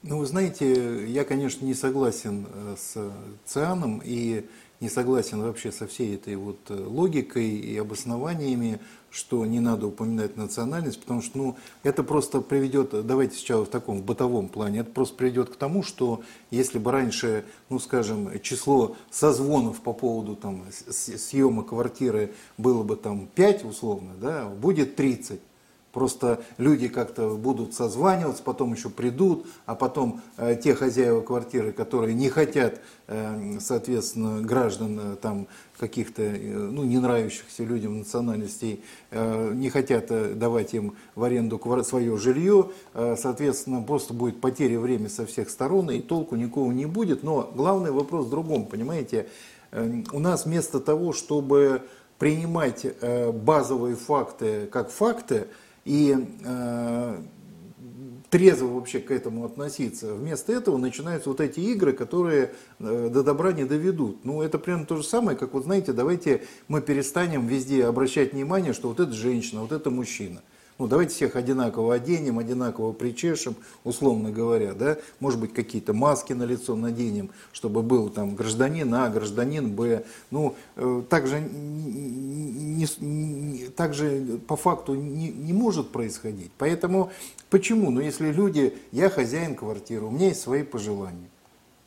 Ну, 0.03 0.19
вы 0.19 0.27
знаете, 0.27 1.05
я, 1.09 1.25
конечно, 1.25 1.65
не 1.65 1.75
согласен 1.75 2.47
э, 2.53 2.77
с 2.79 3.13
ЦИАНом, 3.47 4.03
и 4.05 4.45
не 4.81 4.89
согласен 4.89 5.43
вообще 5.43 5.73
со 5.73 5.87
всей 5.87 6.15
этой 6.15 6.37
вот 6.37 6.59
э, 6.69 6.75
логикой 6.75 7.49
и 7.49 7.77
обоснованиями, 7.79 8.79
что 9.17 9.45
не 9.47 9.61
надо 9.61 9.87
упоминать 9.87 10.37
национальность, 10.37 11.01
потому 11.01 11.23
что 11.23 11.39
ну, 11.39 11.57
это 11.83 12.03
просто 12.03 12.41
приведет, 12.43 13.07
давайте 13.07 13.37
сейчас 13.37 13.67
в 13.67 13.71
таком 13.71 13.99
в 13.99 14.05
бытовом 14.05 14.49
плане, 14.49 14.81
это 14.81 14.91
просто 14.91 15.17
приведет 15.17 15.49
к 15.49 15.57
тому, 15.57 15.83
что 15.83 16.23
если 16.51 16.79
бы 16.79 16.93
раньше, 16.93 17.45
ну 17.71 17.79
скажем, 17.79 18.31
число 18.41 18.97
созвонов 19.11 19.81
по 19.81 19.93
поводу 19.93 20.37
там, 20.37 20.65
съема 20.71 21.65
квартиры 21.65 22.35
было 22.59 22.83
бы 22.83 22.97
там 22.97 23.29
5 23.35 23.65
условно, 23.65 24.13
да, 24.21 24.45
будет 24.47 24.97
30. 24.97 25.41
Просто 25.97 26.43
люди 26.59 26.89
как-то 26.89 27.37
будут 27.37 27.73
созваниваться, 27.73 28.43
потом 28.43 28.75
еще 28.75 28.91
придут, 28.91 29.47
а 29.65 29.75
потом 29.75 30.21
э, 30.37 30.55
те 30.63 30.75
хозяева 30.75 31.23
квартиры, 31.23 31.73
которые 31.73 32.13
не 32.13 32.29
хотят, 32.29 32.83
э, 33.07 33.57
соответственно, 33.61 34.43
граждан 34.43 35.01
э, 35.01 35.17
там 35.17 35.47
каких-то, 35.79 36.21
э, 36.21 36.37
ну, 36.37 36.85
не 36.85 36.99
нравящихся 36.99 37.65
людям 37.65 38.01
национальностей, 38.01 38.85
э, 39.11 39.53
не 39.55 39.71
хотят 39.71 40.39
давать 40.39 40.75
им 40.75 40.97
в 41.15 41.25
аренду 41.25 41.59
свое 41.83 42.19
жилье, 42.19 42.69
соответственно, 42.93 43.81
просто 43.81 44.13
будет 44.13 44.39
потеря 44.39 44.79
времени 44.79 45.09
со 45.09 45.25
всех 45.25 45.49
сторон, 45.49 45.91
и 45.91 46.01
толку 46.01 46.37
никого 46.37 46.75
не 46.75 46.85
будет. 46.85 47.23
Но 47.23 47.51
главный 47.55 47.91
вопрос 47.91 48.27
в 48.27 48.31
другом, 48.31 48.67
понимаете, 48.67 49.29
э, 49.71 50.03
у 50.13 50.19
нас 50.19 50.45
вместо 50.45 50.79
того, 50.79 51.15
чтобы 51.15 51.85
принимать 52.19 52.87
базовые 53.33 53.97
факты 53.97 54.67
как 54.67 54.91
факты, 54.91 55.49
и 55.87 56.15
э, 56.45 57.23
трезво 58.29 58.67
вообще 58.67 58.99
к 58.99 59.11
этому 59.11 59.45
относиться. 59.47 60.15
Вместо 60.15 60.53
этого 60.53 60.77
начинаются 60.77 61.31
вот 61.31 61.41
эти 61.41 61.61
игры, 61.61 61.93
которые 61.93 62.53
э, 62.81 63.09
до 63.11 63.23
добра 63.23 63.53
не 63.53 63.65
доведут. 63.65 64.25
Ну, 64.25 64.43
это 64.43 64.59
примерно 64.59 64.85
то 64.85 64.97
же 64.97 65.05
самое, 65.05 65.39
как 65.39 65.55
вот 65.55 65.65
знаете, 65.65 65.93
давайте 65.93 66.43
мы 66.69 66.83
перестанем 66.83 67.47
везде 67.47 67.87
обращать 67.87 68.35
внимание, 68.35 68.75
что 68.75 68.89
вот 68.89 69.01
это 69.01 69.13
женщина, 69.13 69.63
вот 69.63 69.73
это 69.73 69.91
мужчина– 69.91 70.43
ну, 70.79 70.87
давайте 70.87 71.15
всех 71.15 71.37
одинаково 71.37 71.95
оденем, 71.95 72.39
одинаково 72.39 72.93
причешем, 72.93 73.57
условно 73.85 74.31
говоря, 74.31 74.75
да, 74.75 74.99
может 75.21 75.41
быть, 75.41 75.55
какие-то 75.55 75.95
маски 75.95 76.35
на 76.35 76.43
лицо 76.43 76.77
наденем, 76.77 77.31
чтобы 77.53 77.83
был 77.83 78.11
там 78.11 78.35
гражданин 78.35 78.93
А, 78.95 79.09
гражданин 79.09 79.71
Б. 79.75 80.05
Ну, 80.31 80.55
э, 80.77 81.03
также, 81.09 81.41
не, 81.41 82.87
не, 83.01 83.69
также 83.69 84.39
по 84.47 84.57
факту 84.57 84.95
не, 84.95 85.29
не 85.29 85.55
может 85.55 85.91
происходить. 85.91 86.51
Поэтому, 86.59 87.11
почему? 87.49 87.91
Ну, 87.91 88.01
если 88.01 88.31
люди, 88.31 88.75
я 88.93 89.09
хозяин 89.09 89.55
квартиры, 89.55 90.05
у 90.05 90.11
меня 90.11 90.29
есть 90.29 90.41
свои 90.41 90.63
пожелания. 90.63 91.31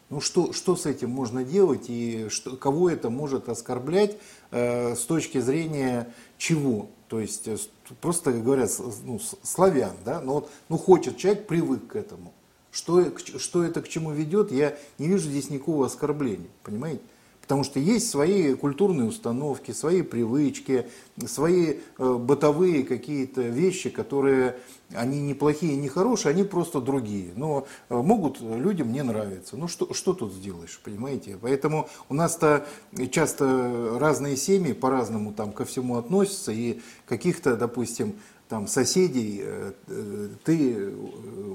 Ну 0.10 0.21
что, 0.21 0.54
что 0.54 0.75
с 0.75 0.88
этим 0.88 1.12
можно 1.12 1.43
делать 1.43 1.86
и 1.88 2.30
что, 2.30 2.56
кого 2.56 2.89
это 2.89 3.12
может 3.12 3.47
оскорблять 3.47 4.17
э, 4.49 4.95
с 4.95 5.02
точки 5.02 5.39
зрения 5.39 6.12
чего? 6.39 6.89
То 7.10 7.19
есть 7.19 7.47
э, 7.47 7.58
просто 7.95 8.32
говорят 8.32 8.71
ну, 9.04 9.19
славян, 9.43 9.95
да, 10.06 10.21
но 10.21 10.34
вот, 10.36 10.52
ну 10.69 10.78
хочет 10.78 11.17
человек 11.17 11.47
привык 11.47 11.88
к 11.88 11.95
этому. 11.95 12.34
Что, 12.71 13.17
что 13.17 13.63
это 13.63 13.82
к 13.82 13.89
чему 13.89 14.12
ведет, 14.12 14.52
я 14.52 14.78
не 14.99 15.08
вижу 15.08 15.30
здесь 15.30 15.49
никакого 15.49 15.88
оскорбления, 15.88 16.49
понимаете? 16.63 17.02
Потому 17.50 17.64
что 17.64 17.80
есть 17.80 18.08
свои 18.08 18.54
культурные 18.54 19.10
установки, 19.10 19.72
свои 19.72 20.04
привычки, 20.04 20.86
свои 21.26 21.78
э, 21.98 22.14
бытовые 22.14 22.84
какие-то 22.84 23.42
вещи, 23.42 23.90
которые, 23.90 24.58
они 24.94 25.20
не 25.20 25.34
плохие, 25.34 25.76
не 25.76 25.88
хорошие, 25.88 26.30
они 26.30 26.44
просто 26.44 26.80
другие. 26.80 27.32
Но 27.36 27.66
э, 27.90 27.96
могут 27.96 28.40
людям 28.40 28.94
не 28.94 29.02
нравиться. 29.02 29.58
Ну 29.58 29.68
что, 29.68 29.92
что 29.96 30.14
тут 30.14 30.32
сделаешь, 30.34 30.80
понимаете? 30.84 31.40
Поэтому 31.42 31.90
у 32.08 32.14
нас-то 32.14 32.68
часто 33.10 33.98
разные 34.00 34.38
семьи 34.38 34.74
по-разному 34.74 35.34
там 35.34 35.52
ко 35.52 35.66
всему 35.66 35.98
относятся. 35.98 36.52
И 36.52 36.82
каких-то, 37.08 37.58
допустим, 37.58 38.14
там 38.50 38.68
соседей 38.68 39.42
э, 39.44 39.72
э, 39.88 40.30
ты 40.44 40.92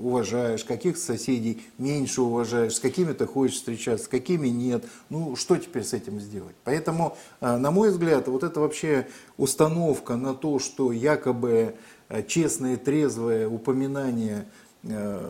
уважаешь, 0.04 0.64
каких 0.64 0.96
соседей 0.96 1.64
меньше 1.78 2.22
уважаешь, 2.22 2.74
с 2.74 2.80
какими 2.80 3.12
ты 3.12 3.26
хочешь 3.26 3.56
встречаться, 3.56 4.04
с 4.04 4.08
какими 4.08 4.48
нет. 4.48 4.84
Ну, 5.08 5.36
что 5.36 5.56
теперь 5.56 5.84
с 5.84 5.92
этим 5.92 6.20
сделать? 6.20 6.54
Поэтому, 6.64 7.16
э, 7.40 7.56
на 7.56 7.70
мой 7.70 7.90
взгляд, 7.90 8.28
вот 8.28 8.42
это 8.42 8.60
вообще 8.60 9.08
установка 9.36 10.16
на 10.16 10.34
то, 10.34 10.58
что 10.58 10.92
якобы 10.92 11.74
честное, 12.28 12.76
трезвое 12.76 13.48
упоминание 13.48 14.46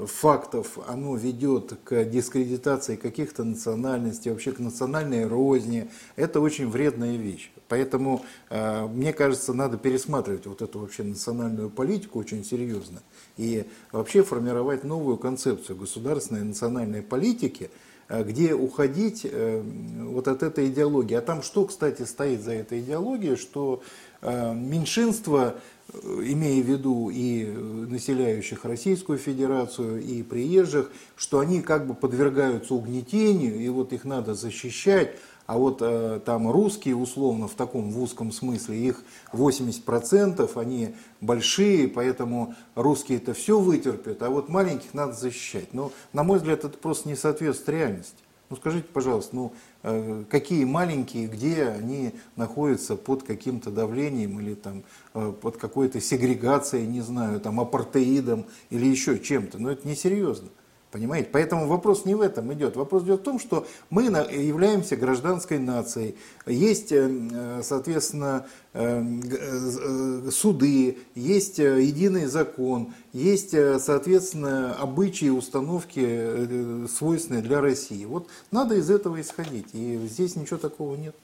фактов, 0.06 0.78
оно 0.88 1.16
ведет 1.16 1.74
к 1.84 2.04
дискредитации 2.04 2.96
каких-то 2.96 3.44
национальностей, 3.44 4.30
вообще 4.30 4.52
к 4.52 4.58
национальной 4.58 5.26
розни. 5.26 5.88
Это 6.16 6.40
очень 6.40 6.68
вредная 6.68 7.16
вещь. 7.16 7.50
Поэтому, 7.68 8.24
э, 8.50 8.86
мне 8.86 9.12
кажется, 9.12 9.52
надо 9.54 9.78
пересматривать 9.78 10.46
вот 10.46 10.62
эту 10.62 10.80
вообще 10.80 11.02
национальную 11.02 11.70
политику 11.70 12.18
очень 12.18 12.44
серьезно 12.44 13.02
и 13.36 13.64
вообще 13.90 14.22
формировать 14.22 14.84
новую 14.84 15.16
концепцию 15.16 15.76
государственной 15.76 16.44
национальной 16.44 17.02
политики, 17.02 17.70
э, 18.08 18.22
где 18.22 18.54
уходить 18.54 19.22
э, 19.24 19.62
вот 20.02 20.28
от 20.28 20.42
этой 20.42 20.68
идеологии. 20.68 21.14
А 21.14 21.22
там 21.22 21.42
что, 21.42 21.64
кстати, 21.64 22.02
стоит 22.02 22.42
за 22.42 22.52
этой 22.52 22.80
идеологией, 22.80 23.36
что 23.36 23.82
меньшинство, 24.22 25.52
имея 25.92 26.62
в 26.62 26.66
виду 26.66 27.10
и 27.10 27.44
населяющих 27.44 28.64
Российскую 28.64 29.18
Федерацию, 29.18 30.02
и 30.02 30.22
приезжих, 30.22 30.90
что 31.16 31.38
они 31.40 31.60
как 31.60 31.86
бы 31.86 31.94
подвергаются 31.94 32.74
угнетению, 32.74 33.60
и 33.60 33.68
вот 33.68 33.92
их 33.92 34.04
надо 34.04 34.34
защищать, 34.34 35.16
а 35.46 35.58
вот 35.58 35.78
э, 35.82 36.20
там 36.24 36.50
русские, 36.50 36.96
условно, 36.96 37.48
в 37.48 37.54
таком 37.54 37.90
в 37.90 38.02
узком 38.02 38.32
смысле, 38.32 38.78
их 38.78 39.02
80%, 39.32 40.50
они 40.58 40.94
большие, 41.20 41.86
поэтому 41.86 42.54
русские 42.74 43.18
это 43.18 43.34
все 43.34 43.58
вытерпят, 43.58 44.22
а 44.22 44.30
вот 44.30 44.48
маленьких 44.48 44.94
надо 44.94 45.12
защищать. 45.12 45.74
Но, 45.74 45.92
на 46.14 46.22
мой 46.22 46.38
взгляд, 46.38 46.64
это 46.64 46.78
просто 46.78 47.08
не 47.08 47.16
соответствует 47.16 47.78
реальности. 47.78 48.23
Ну 48.54 48.60
скажите, 48.60 48.86
пожалуйста, 48.92 49.34
ну 49.34 49.52
э, 49.82 50.22
какие 50.30 50.64
маленькие, 50.64 51.26
где 51.26 51.66
они 51.66 52.12
находятся 52.36 52.94
под 52.94 53.24
каким-то 53.24 53.72
давлением 53.72 54.38
или 54.38 54.54
там 54.54 54.84
э, 55.12 55.32
под 55.32 55.56
какой-то 55.56 56.00
сегрегацией, 56.00 56.86
не 56.86 57.00
знаю, 57.00 57.40
там 57.40 57.58
апартеидом 57.58 58.46
или 58.70 58.86
еще 58.86 59.18
чем-то. 59.18 59.58
Но 59.58 59.72
это 59.72 59.88
несерьезно. 59.88 60.50
Понимаете? 60.94 61.28
Поэтому 61.32 61.66
вопрос 61.66 62.04
не 62.04 62.14
в 62.14 62.20
этом 62.20 62.52
идет. 62.54 62.76
Вопрос 62.76 63.02
идет 63.02 63.18
в 63.18 63.24
том, 63.24 63.40
что 63.40 63.66
мы 63.90 64.04
являемся 64.04 64.94
гражданской 64.94 65.58
нацией. 65.58 66.14
Есть, 66.46 66.92
э, 66.92 67.62
соответственно, 67.64 68.46
э, 68.74 69.02
э, 69.02 70.30
суды, 70.30 70.98
есть 71.16 71.58
единый 71.58 72.26
закон, 72.26 72.94
есть, 73.12 73.56
соответственно, 73.80 74.76
обычаи, 74.76 75.30
установки, 75.30 76.86
свойственные 76.86 77.42
для 77.42 77.60
России. 77.60 78.04
Вот 78.04 78.28
надо 78.52 78.76
из 78.76 78.88
этого 78.88 79.20
исходить. 79.20 79.66
И 79.72 79.98
здесь 80.06 80.36
ничего 80.36 80.58
такого 80.58 80.94
нет. 80.94 81.16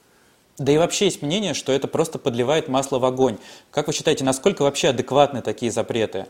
Да 0.57 0.73
и 0.73 0.77
вообще 0.77 1.05
есть 1.05 1.21
мнение, 1.21 1.53
что 1.53 1.71
это 1.71 1.87
просто 1.87 2.19
подливает 2.19 2.67
масло 2.67 2.99
в 2.99 3.05
огонь. 3.05 3.37
Как 3.71 3.87
вы 3.87 3.93
считаете, 3.93 4.25
насколько 4.25 4.63
вообще 4.63 4.89
адекватны 4.89 5.41
такие 5.41 5.71
запреты? 5.71 6.25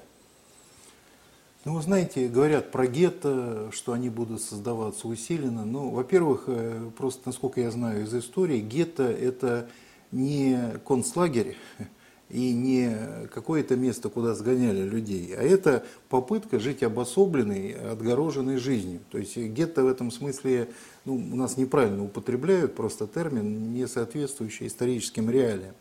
Ну, 1.63 1.76
вы 1.76 1.84
знаете, 1.84 2.28
говорят 2.28 2.71
про 2.71 2.88
гетто, 2.88 3.69
что 3.71 3.93
они 3.93 4.10
будут 4.10 4.41
создаваться 4.41 5.08
усиленно. 5.08 5.63
Ну, 5.63 5.91
во-первых, 5.91 6.45
э, 6.47 6.89
просто, 6.97 7.21
насколько 7.28 7.62
я 7.62 7.69
знаю 7.69 8.06
из 8.06 8.15
истории, 8.15 8.60
гетто– 8.60 9.04
это 9.04 9.69
не 10.12 10.58
концлагерь 10.88 11.56
и 12.30 12.52
не 12.52 13.28
какое-то 13.32 13.76
место, 13.76 14.10
куда 14.10 14.34
сгоняли 14.34 14.82
людей, 14.82 15.36
а 15.36 15.43
это 15.43 15.86
попытка 16.10 16.60
жить 16.60 16.82
обособленной, 16.82 17.74
отгороженной 17.74 18.58
жизнью. 18.58 19.02
То 19.12 19.19
есть 19.19 19.38
гетто 19.38 19.84
в 19.84 19.88
этом 19.88 20.10
смысле 20.10 20.67
ну, 21.06 21.13
у 21.13 21.36
нас 21.36 21.58
неправильно 21.58 22.04
употребляют, 22.04 22.74
просто 22.74 23.06
термин, 23.06 23.71
не 23.71 23.88
соответствующий 23.88 24.65
историческим 24.65 25.30
реалиям. 25.30 25.76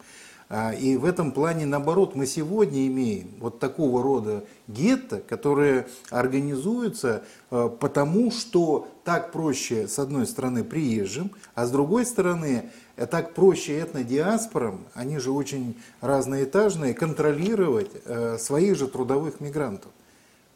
А, 0.53 0.73
и 0.73 0.97
в 0.97 1.05
этом 1.05 1.31
плане, 1.31 1.65
наоборот, 1.65 2.17
мы 2.17 2.27
сегодня 2.27 2.85
имеем 2.89 3.29
вот 3.39 3.61
такого 3.61 4.03
рода 4.03 4.43
гетто, 4.67 5.21
которые 5.21 5.87
организуются 6.11 7.23
а, 7.53 7.69
потому, 7.69 8.33
что 8.33 8.89
так 9.05 9.31
проще, 9.31 9.87
с 9.87 10.01
одной 10.01 10.27
стороны, 10.27 10.65
приезжим, 10.65 11.31
а 11.55 11.67
с 11.67 11.71
другой 11.71 12.05
стороны, 12.05 12.71
э, 12.97 13.07
так 13.07 13.33
проще 13.35 13.81
этнодиаспорам, 13.81 14.81
они 14.93 15.19
же 15.19 15.31
очень 15.31 15.81
разноэтажные, 16.01 16.95
контролировать 16.95 17.93
э, 18.05 18.37
своих 18.37 18.75
же 18.77 18.89
трудовых 18.89 19.41
мигрантов. 19.41 19.93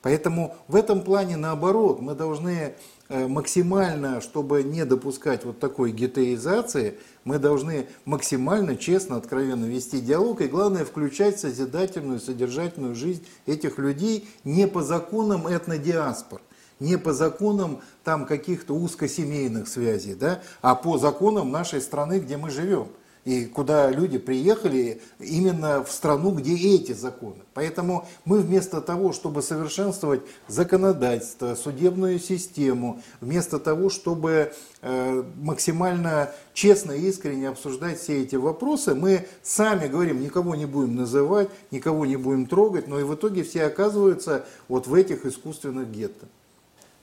Поэтому 0.02 0.56
в 0.66 0.74
этом 0.74 1.02
плане, 1.02 1.36
наоборот, 1.36 2.00
мы 2.00 2.14
должны 2.16 2.74
Э, 3.10 3.26
максимально, 3.26 4.22
чтобы 4.22 4.62
не 4.62 4.86
допускать 4.86 5.44
вот 5.44 5.58
такой 5.58 5.92
гетеизации, 5.92 6.98
мы 7.24 7.38
должны 7.38 7.86
максимально 8.04 8.76
честно, 8.76 9.16
откровенно 9.16 9.64
вести 9.64 10.00
диалог 10.00 10.40
и, 10.40 10.46
главное, 10.46 10.84
включать 10.84 11.40
созидательную, 11.40 12.20
содержательную 12.20 12.94
жизнь 12.94 13.26
этих 13.46 13.78
людей 13.78 14.28
не 14.44 14.66
по 14.66 14.82
законам 14.82 15.48
этнодиаспор. 15.48 16.40
Не 16.80 16.98
по 16.98 17.12
законам 17.12 17.80
там 18.02 18.26
каких-то 18.26 18.74
узкосемейных 18.74 19.68
связей, 19.68 20.14
да, 20.14 20.42
а 20.60 20.74
по 20.74 20.98
законам 20.98 21.50
нашей 21.50 21.80
страны, 21.80 22.18
где 22.18 22.36
мы 22.36 22.50
живем 22.50 22.88
и 23.24 23.46
куда 23.46 23.90
люди 23.90 24.18
приехали 24.18 25.00
именно 25.18 25.82
в 25.82 25.90
страну, 25.90 26.30
где 26.32 26.54
эти 26.54 26.92
законы. 26.92 27.42
Поэтому 27.54 28.06
мы 28.24 28.40
вместо 28.40 28.80
того, 28.80 29.12
чтобы 29.12 29.42
совершенствовать 29.42 30.20
законодательство, 30.46 31.54
судебную 31.54 32.18
систему, 32.18 33.02
вместо 33.20 33.58
того, 33.58 33.88
чтобы 33.88 34.52
э, 34.82 35.22
максимально 35.36 36.30
честно 36.52 36.92
и 36.92 37.08
искренне 37.08 37.48
обсуждать 37.48 37.98
все 37.98 38.22
эти 38.22 38.36
вопросы, 38.36 38.94
мы 38.94 39.26
сами 39.42 39.88
говорим, 39.88 40.20
никого 40.20 40.54
не 40.54 40.66
будем 40.66 40.96
называть, 40.96 41.48
никого 41.70 42.04
не 42.04 42.16
будем 42.16 42.46
трогать, 42.46 42.88
но 42.88 43.00
и 43.00 43.04
в 43.04 43.14
итоге 43.14 43.42
все 43.42 43.64
оказываются 43.64 44.44
вот 44.68 44.86
в 44.86 44.94
этих 44.94 45.24
искусственных 45.24 45.90
гетто. 45.90 46.26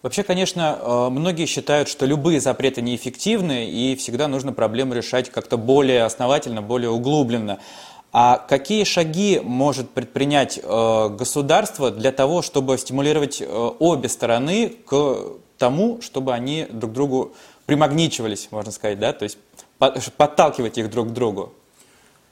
Вообще, 0.01 0.23
конечно, 0.23 0.79
э, 0.81 1.09
многие 1.09 1.45
считают, 1.45 1.87
что 1.87 2.07
любые 2.07 2.39
запреты 2.39 2.81
неэффективны, 2.81 3.69
и 3.69 3.95
всегда 3.95 4.27
нужно 4.27 4.51
проблему 4.51 4.95
решать 4.95 5.29
как-то 5.29 5.57
более 5.57 6.03
основательно, 6.03 6.63
более 6.63 6.89
углубленно. 6.89 7.59
А 8.11 8.37
какие 8.37 8.83
шаги 8.83 9.39
может 9.43 9.91
предпринять 9.91 10.59
э, 10.61 11.09
государство 11.09 11.91
для 11.91 12.11
того, 12.11 12.41
чтобы 12.41 12.77
стимулировать 12.79 13.41
э, 13.41 13.45
обе 13.47 14.09
стороны 14.09 14.75
к 14.85 15.17
тому, 15.59 16.01
чтобы 16.01 16.33
они 16.33 16.65
друг 16.69 16.91
к 16.91 16.93
другу 16.95 17.33
примагничивались, 17.67 18.49
можно 18.51 18.71
сказать, 18.71 18.99
да, 18.99 19.13
то 19.13 19.23
есть 19.23 19.37
подталкивать 20.17 20.79
их 20.79 20.89
друг 20.89 21.09
к 21.09 21.11
другу? 21.11 21.53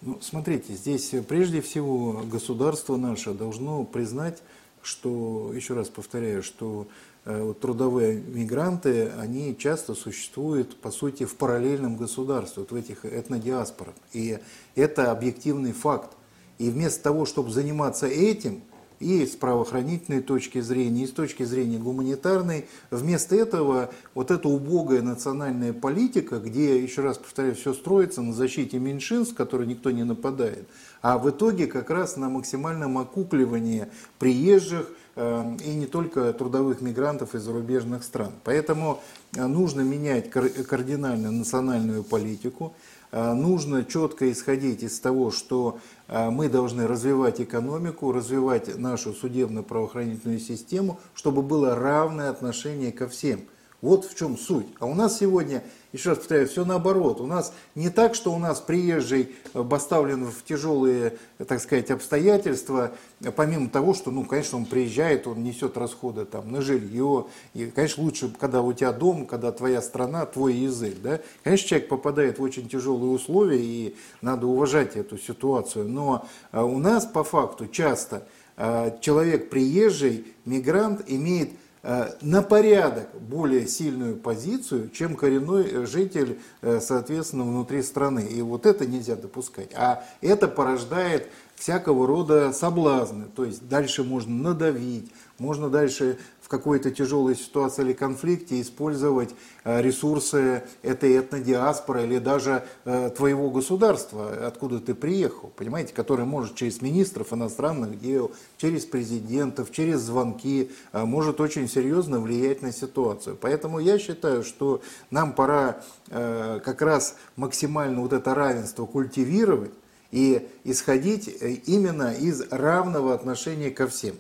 Ну, 0.01 0.17
смотрите, 0.21 0.73
здесь 0.73 1.12
прежде 1.27 1.62
всего 1.62 2.23
государство 2.25 2.97
наше 2.97 3.32
должно 3.32 3.84
признать, 3.84 4.41
что, 4.82 5.51
еще 5.53 5.75
раз 5.75 5.89
повторяю, 5.89 6.41
что 6.41 6.88
Э, 7.25 7.53
трудовые 7.60 8.15
мигранты, 8.21 9.10
они 9.19 9.55
часто 9.58 9.93
существуют, 9.93 10.77
по 10.77 10.89
сути, 10.89 11.25
в 11.25 11.36
параллельном 11.36 11.97
государстве, 11.97 12.63
вот 12.63 12.71
в 12.71 12.75
этих 12.75 13.05
этнодиаспорах. 13.05 13.93
И 14.13 14.39
это 14.75 15.12
объективный 15.12 15.73
факт. 15.73 16.12
И 16.58 16.69
вместо 16.69 17.03
того, 17.03 17.25
чтобы 17.25 17.51
заниматься 17.51 18.08
этим, 18.08 18.62
и 18.99 19.25
с 19.25 19.36
правоохранительной 19.36 20.21
точки 20.21 20.60
зрения, 20.60 21.03
и 21.03 21.08
с 21.08 21.12
точки 21.12 21.43
зрения 21.43 21.77
гуманитарной. 21.77 22.65
Вместо 22.91 23.36
этого 23.36 23.91
вот 24.13 24.29
эта 24.32 24.47
убогая 24.49 25.01
национальная 25.01 25.73
политика, 25.73 26.39
где, 26.39 26.82
еще 26.82 27.01
раз 27.01 27.17
повторяю, 27.17 27.55
все 27.55 27.73
строится 27.73 28.21
на 28.21 28.34
защите 28.34 28.77
меньшинств, 28.77 29.36
которые 29.36 29.67
никто 29.67 29.91
не 29.91 30.03
нападает, 30.03 30.67
а 31.01 31.17
в 31.17 31.29
итоге 31.29 31.67
как 31.67 31.89
раз 31.89 32.17
на 32.17 32.29
максимальном 32.29 32.97
окукливании 32.97 33.88
приезжих, 34.19 34.89
и 35.19 35.75
не 35.75 35.86
только 35.86 36.32
трудовых 36.32 36.82
мигрантов 36.82 37.36
из 37.36 37.41
зарубежных 37.41 38.03
стран. 38.03 38.32
Поэтому 38.43 39.01
э, 39.36 39.45
нужно 39.45 39.82
менять 39.82 40.29
кардинально 40.29 41.29
национальную 41.32 42.03
политику, 42.03 42.73
э, 43.12 43.34
нужно 43.34 43.84
четко 43.84 44.32
исходить 44.32 44.84
из 44.84 44.97
того, 44.99 45.32
что 45.32 45.79
э, 46.08 46.29
мы 46.29 46.47
должны 46.47 46.88
развивать 46.88 47.41
экономику, 47.41 48.13
развивать 48.13 48.77
нашу 48.77 49.13
судебно-правоохранительную 49.13 50.39
систему, 50.39 50.99
чтобы 51.13 51.41
было 51.41 51.75
равное 51.75 52.29
отношение 52.29 52.93
ко 52.93 53.10
всем. 53.10 53.41
Вот 53.82 54.05
в 54.05 54.15
чем 54.15 54.38
суть. 54.38 54.67
А 54.79 54.86
у 54.86 54.93
нас 54.93 55.19
сегодня 55.19 55.63
еще 55.91 56.10
раз 56.10 56.19
повторяю, 56.19 56.47
все 56.47 56.65
наоборот. 56.65 57.19
У 57.19 57.25
нас 57.25 57.52
не 57.73 57.89
так, 57.89 58.13
что 58.13 58.32
у 58.32 58.38
нас 58.38 58.60
приезжий 58.60 59.36
э, 59.54 59.63
поставлен 59.63 60.25
в 60.25 60.43
тяжелые, 60.43 61.17
так 61.47 61.60
сказать, 61.60 61.89
обстоятельства, 61.89 62.91
помимо 63.36 63.69
того, 63.69 63.95
что, 63.95 64.12
ну, 64.12 64.23
конечно, 64.23 64.60
он 64.60 64.65
приезжает, 64.65 65.25
он 65.25 65.43
несет 65.43 65.78
расходы 65.78 66.25
там, 66.25 66.52
на 66.52 66.62
жилье. 66.62 67.25
И, 67.56 67.65
конечно, 67.67 68.04
лучше, 68.04 68.32
когда 68.39 68.62
у 68.62 68.71
тебя 68.71 68.91
дом, 68.91 69.25
когда 69.25 69.52
твоя 69.52 69.82
страна, 69.82 70.28
твой 70.28 70.54
язык. 70.54 70.95
Да? 71.02 71.21
Конечно, 71.43 71.67
человек 71.67 71.89
попадает 71.89 72.38
в 72.38 72.43
очень 72.43 72.69
тяжелые 72.69 73.12
условия, 73.12 73.60
и 73.60 73.95
надо 74.21 74.45
уважать 74.45 74.95
эту 74.95 75.17
ситуацию. 75.17 75.88
Но 75.89 76.28
э, 76.52 76.62
у 76.62 76.78
нас 76.78 77.08
по 77.08 77.23
факту 77.23 77.65
часто 77.67 78.28
э, 78.58 78.91
человек 79.02 79.49
приезжий, 79.49 80.34
мигрант, 80.45 81.02
имеет 81.08 81.49
на 81.83 82.41
порядок 82.41 83.07
более 83.21 83.65
сильную 83.65 84.17
позицию, 84.17 84.89
чем 84.89 85.15
коренной 85.15 85.85
житель, 85.85 86.39
э, 86.61 86.79
соответственно, 86.81 87.43
внутри 87.43 87.81
страны. 87.83 88.27
И 88.29 88.41
вот 88.41 88.65
это 88.65 88.85
нельзя 88.85 89.15
допускать. 89.15 89.69
А 89.75 90.03
это 90.21 90.49
порождает 90.49 91.29
всякого 91.55 92.05
рода 92.07 92.51
соблазны. 92.53 93.25
То 93.35 93.45
есть 93.45 93.67
дальше 93.67 94.03
можно 94.03 94.33
надавить, 94.33 95.11
можно 95.37 95.69
дальше 95.69 96.17
в 96.49 96.51
какой-то 96.51 96.89
тяжелой 96.89 97.35
ситуации 97.35 97.83
или 97.83 97.93
конфликте 97.93 98.59
использовать 98.59 99.35
э, 99.65 99.83
ресурсы 99.83 100.63
этой 100.81 101.19
этнодиаспоры 101.19 102.05
или 102.05 102.17
даже 102.17 102.65
э, 102.85 103.12
твоего 103.15 103.51
государства, 103.51 104.47
откуда 104.47 104.79
ты 104.79 104.95
приехал, 104.95 105.51
понимаете, 105.55 105.93
который 105.93 106.25
может 106.25 106.55
через 106.55 106.81
министров 106.81 107.33
иностранных 107.33 108.01
дел, 108.01 108.31
через 108.57 108.83
президентов, 108.85 109.71
через 109.71 109.99
звонки, 109.99 110.71
э, 110.91 111.05
может 111.05 111.39
очень 111.39 111.69
серьезно 111.69 112.19
влиять 112.19 112.63
на 112.63 112.71
ситуацию. 112.71 113.38
Поэтому 113.39 113.77
я 113.77 113.99
считаю, 113.99 114.43
что 114.43 114.81
нам 115.12 115.33
пора 115.33 115.83
как 116.09 116.81
раз 116.81 117.15
максимально 117.35 118.01
вот 118.01 118.13
это 118.13 118.33
равенство 118.33 118.88
культивировать 118.88 119.71
и 120.09 120.49
исходить 120.63 121.27
именно 121.67 122.12
из 122.12 122.41
равного 122.49 123.13
отношения 123.13 123.69
ко 123.69 123.85
всем. 123.85 124.15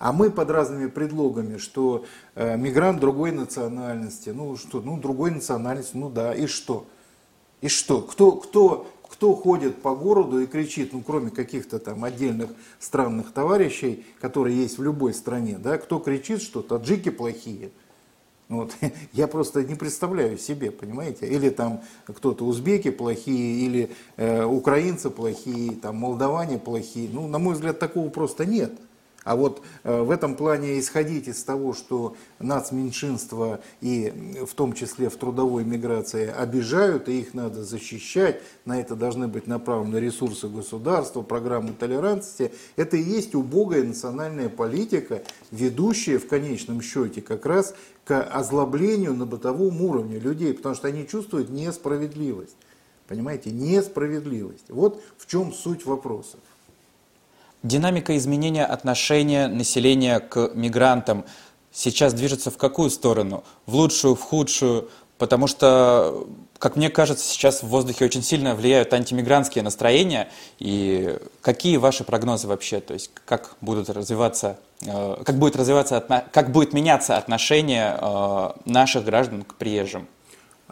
А 0.00 0.14
мы 0.14 0.30
под 0.30 0.48
разными 0.50 0.86
предлогами, 0.86 1.58
что 1.58 2.06
э, 2.34 2.56
мигрант 2.56 3.00
другой 3.00 3.32
национальности, 3.32 4.30
ну 4.30 4.56
что, 4.56 4.80
ну 4.80 4.96
другой 4.96 5.30
национальности, 5.30 5.94
ну 5.94 6.08
да, 6.08 6.34
и 6.34 6.46
что? 6.46 6.86
И 7.60 7.68
что? 7.68 8.00
Кто, 8.00 8.32
кто, 8.32 8.90
кто 9.06 9.34
ходит 9.34 9.82
по 9.82 9.94
городу 9.94 10.40
и 10.40 10.46
кричит, 10.46 10.94
ну 10.94 11.02
кроме 11.02 11.30
каких-то 11.30 11.78
там 11.78 12.02
отдельных 12.02 12.48
странных 12.78 13.30
товарищей, 13.32 14.06
которые 14.22 14.56
есть 14.62 14.78
в 14.78 14.82
любой 14.82 15.12
стране, 15.12 15.58
да, 15.58 15.76
кто 15.76 15.98
кричит, 15.98 16.40
что 16.40 16.62
таджики 16.62 17.10
плохие, 17.10 17.70
вот. 18.48 18.72
Я 19.12 19.28
просто 19.28 19.62
не 19.64 19.74
представляю 19.74 20.38
себе, 20.38 20.70
понимаете? 20.70 21.26
Или 21.26 21.50
там 21.50 21.82
кто-то 22.06 22.46
узбеки 22.46 22.90
плохие, 22.90 23.66
или 23.66 23.90
э, 24.16 24.44
украинцы 24.44 25.10
плохие, 25.10 25.72
там 25.72 25.96
молдаване 25.96 26.58
плохие. 26.58 27.10
Ну, 27.12 27.28
на 27.28 27.38
мой 27.38 27.52
взгляд, 27.52 27.78
такого 27.78 28.08
просто 28.08 28.46
нет. 28.46 28.72
А 29.24 29.36
вот 29.36 29.62
э, 29.84 30.00
в 30.00 30.10
этом 30.10 30.34
плане 30.34 30.78
исходить 30.78 31.28
из 31.28 31.42
того, 31.44 31.74
что 31.74 32.16
нацменьшинства 32.38 33.60
и 33.80 34.12
в 34.48 34.54
том 34.54 34.72
числе 34.72 35.10
в 35.10 35.16
трудовой 35.16 35.64
миграции 35.64 36.26
обижают, 36.28 37.08
и 37.08 37.20
их 37.20 37.34
надо 37.34 37.62
защищать, 37.62 38.40
на 38.64 38.80
это 38.80 38.96
должны 38.96 39.28
быть 39.28 39.46
направлены 39.46 39.98
ресурсы 39.98 40.48
государства, 40.48 41.20
программы 41.20 41.72
толерантности, 41.72 42.52
это 42.76 42.96
и 42.96 43.02
есть 43.02 43.34
убогая 43.34 43.84
национальная 43.84 44.48
политика, 44.48 45.22
ведущая 45.50 46.18
в 46.18 46.26
конечном 46.26 46.80
счете 46.80 47.20
как 47.20 47.44
раз 47.44 47.74
к 48.04 48.22
озлоблению 48.22 49.14
на 49.14 49.26
бытовом 49.26 49.82
уровне 49.82 50.18
людей, 50.18 50.54
потому 50.54 50.74
что 50.74 50.88
они 50.88 51.06
чувствуют 51.06 51.50
несправедливость. 51.50 52.56
Понимаете, 53.06 53.50
несправедливость. 53.50 54.70
Вот 54.70 55.02
в 55.18 55.26
чем 55.26 55.52
суть 55.52 55.84
вопроса. 55.84 56.38
Динамика 57.62 58.16
изменения 58.16 58.64
отношения 58.64 59.46
населения 59.46 60.20
к 60.20 60.52
мигрантам 60.54 61.26
сейчас 61.70 62.14
движется 62.14 62.50
в 62.50 62.56
какую 62.56 62.88
сторону? 62.88 63.44
В 63.66 63.74
лучшую, 63.74 64.14
в 64.14 64.22
худшую? 64.22 64.88
Потому 65.18 65.46
что, 65.46 66.26
как 66.58 66.76
мне 66.76 66.88
кажется, 66.88 67.28
сейчас 67.28 67.62
в 67.62 67.66
воздухе 67.66 68.06
очень 68.06 68.22
сильно 68.22 68.54
влияют 68.54 68.94
антимигрантские 68.94 69.62
настроения. 69.62 70.30
И 70.58 71.18
какие 71.42 71.76
ваши 71.76 72.04
прогнозы 72.04 72.48
вообще? 72.48 72.80
То 72.80 72.94
есть 72.94 73.10
как 73.26 73.56
будут 73.60 73.90
развиваться, 73.90 74.58
э, 74.86 75.16
как 75.22 75.36
будет 75.36 75.56
развиваться, 75.56 76.02
как 76.32 76.52
будет 76.52 76.72
меняться 76.72 77.18
отношение 77.18 77.98
э, 78.00 78.50
наших 78.64 79.04
граждан 79.04 79.42
к 79.42 79.56
приезжим? 79.56 80.08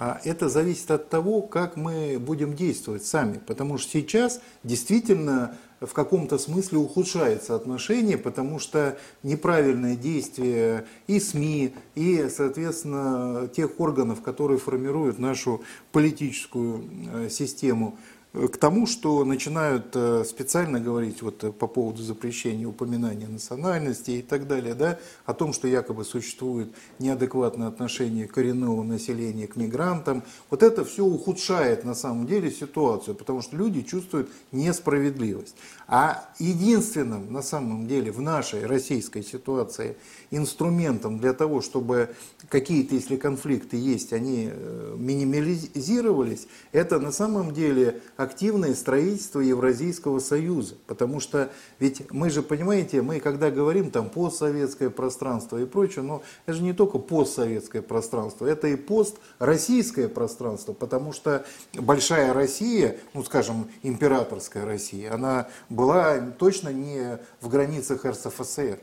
А 0.00 0.20
это 0.24 0.48
зависит 0.48 0.90
от 0.92 1.10
того, 1.10 1.42
как 1.42 1.76
мы 1.76 2.18
будем 2.18 2.54
действовать 2.54 3.04
сами. 3.04 3.36
Потому 3.36 3.76
что 3.76 3.90
сейчас 3.90 4.40
действительно 4.62 5.56
в 5.80 5.92
каком-то 5.92 6.38
смысле 6.38 6.78
ухудшается 6.78 7.54
отношение, 7.54 8.18
потому 8.18 8.58
что 8.58 8.98
неправильное 9.22 9.96
действие 9.96 10.86
и 11.06 11.20
СМИ, 11.20 11.74
и, 11.94 12.28
соответственно, 12.28 13.48
тех 13.48 13.78
органов, 13.78 14.22
которые 14.22 14.58
формируют 14.58 15.18
нашу 15.18 15.62
политическую 15.92 16.84
э, 17.12 17.28
систему, 17.30 17.96
к 18.46 18.56
тому, 18.56 18.86
что 18.86 19.24
начинают 19.24 19.86
э, 19.94 20.24
специально 20.24 20.78
говорить 20.78 21.22
вот 21.22 21.58
по 21.58 21.66
поводу 21.66 22.02
запрещения 22.02 22.66
упоминания 22.66 23.26
национальности 23.26 24.12
и 24.12 24.22
так 24.22 24.46
далее, 24.46 24.74
да, 24.74 24.98
о 25.26 25.34
том, 25.34 25.52
что 25.52 25.66
якобы 25.66 26.04
существует 26.04 26.72
неадекватное 27.00 27.66
отношение 27.66 28.28
коренного 28.28 28.84
населения 28.84 29.48
к 29.48 29.56
мигрантам. 29.56 30.22
Вот 30.50 30.62
это 30.62 30.84
все 30.84 31.04
ухудшает 31.04 31.84
на 31.84 31.94
самом 31.94 32.26
деле 32.26 32.50
ситуацию, 32.50 33.16
потому 33.16 33.42
что 33.42 33.56
люди 33.56 33.82
чувствуют 33.82 34.30
несправедливость. 34.52 35.56
А 35.88 36.28
единственным 36.38 37.32
на 37.32 37.42
самом 37.42 37.88
деле 37.88 38.12
в 38.12 38.20
нашей 38.20 38.66
российской 38.66 39.22
ситуации 39.22 39.96
инструментом 40.30 41.18
для 41.18 41.32
того, 41.32 41.62
чтобы 41.62 42.10
какие-то, 42.48 42.94
если 42.94 43.16
конфликты 43.16 43.76
есть, 43.76 44.12
они 44.12 44.50
э, 44.52 44.94
минимализировались, 44.98 46.46
это 46.72 47.00
на 47.00 47.10
самом 47.10 47.54
деле 47.54 48.02
активное 48.28 48.74
строительство 48.74 49.40
Евразийского 49.40 50.18
союза. 50.18 50.74
Потому 50.86 51.18
что 51.18 51.50
ведь 51.78 52.10
мы 52.12 52.28
же, 52.28 52.42
понимаете, 52.42 53.00
мы 53.00 53.20
когда 53.20 53.50
говорим 53.50 53.90
там 53.90 54.10
постсоветское 54.10 54.90
пространство 54.90 55.56
и 55.56 55.64
прочее, 55.64 56.02
но 56.04 56.22
это 56.44 56.56
же 56.56 56.62
не 56.62 56.74
только 56.74 56.98
постсоветское 56.98 57.80
пространство, 57.80 58.46
это 58.46 58.68
и 58.68 58.76
построссийское 58.76 60.08
пространство, 60.08 60.74
потому 60.74 61.12
что 61.12 61.46
большая 61.72 62.34
Россия, 62.34 62.98
ну 63.14 63.24
скажем, 63.24 63.68
императорская 63.82 64.66
Россия, 64.66 65.14
она 65.14 65.48
была 65.70 66.20
точно 66.38 66.68
не 66.68 67.18
в 67.40 67.48
границах 67.48 68.04
РСФСР. 68.04 68.78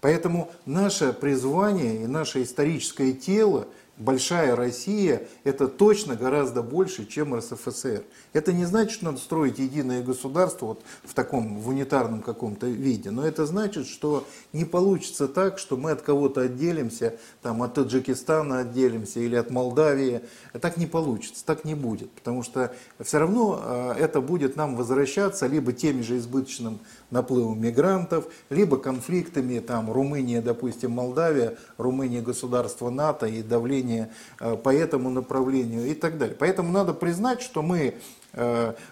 Поэтому 0.00 0.50
наше 0.66 1.12
призвание 1.12 2.02
и 2.02 2.06
наше 2.06 2.42
историческое 2.42 3.12
тело 3.12 3.68
большая 3.98 4.56
Россия– 4.56 5.22
это 5.44 5.68
точно 5.68 6.14
гораздо 6.14 6.62
больше, 6.62 7.06
чем 7.06 7.34
РСФСР. 7.34 8.02
Это 8.32 8.52
не 8.52 8.64
значит, 8.64 8.92
что 8.92 9.06
надо 9.06 9.18
строить 9.18 9.58
единое 9.58 10.02
государство 10.02 10.66
вот 10.66 10.82
в 11.04 11.14
таком, 11.14 11.58
в 11.58 11.68
унитарном 11.68 12.22
каком-то 12.22 12.66
виде, 12.66 13.10
но 13.10 13.26
это 13.26 13.46
значит, 13.46 13.86
что 13.86 14.26
не 14.52 14.64
получится 14.64 15.28
так, 15.28 15.58
что 15.58 15.76
мы 15.76 15.90
от 15.90 16.02
кого-то 16.02 16.42
отделимся, 16.42 17.16
там, 17.42 17.62
от 17.62 17.74
Таджикистана 17.74 18.60
отделимся 18.60 19.20
или 19.20 19.36
от 19.36 19.50
Молдавии. 19.50 20.22
Так 20.60 20.76
не 20.76 20.86
получится, 20.86 21.44
так 21.44 21.64
не 21.64 21.74
будет, 21.74 22.10
потому 22.10 22.42
что 22.42 22.74
все 23.00 23.18
равно 23.18 23.60
а, 23.62 23.94
это 23.94 24.20
будет 24.20 24.56
нам 24.56 24.76
возвращаться 24.76 25.46
либо 25.46 25.72
теми 25.72 26.02
же 26.02 26.18
избыточным 26.18 26.78
наплывом 27.10 27.60
мигрантов, 27.60 28.26
либо 28.50 28.76
конфликтами, 28.76 29.58
там, 29.60 29.90
Румыния, 29.90 30.42
допустим, 30.42 30.92
Молдавия, 30.92 31.56
Румыния 31.76 32.20
государство 32.20 32.90
НАТО 32.90 33.26
и 33.26 33.42
давление 33.42 34.10
э, 34.40 34.56
по 34.56 34.74
этому 34.74 35.10
направлению 35.10 35.86
и 35.86 35.94
так 35.94 36.18
далее. 36.18 36.36
Поэтому 36.38 36.72
надо 36.72 36.92
признать, 36.92 37.42
что 37.42 37.62
мы 37.62 37.94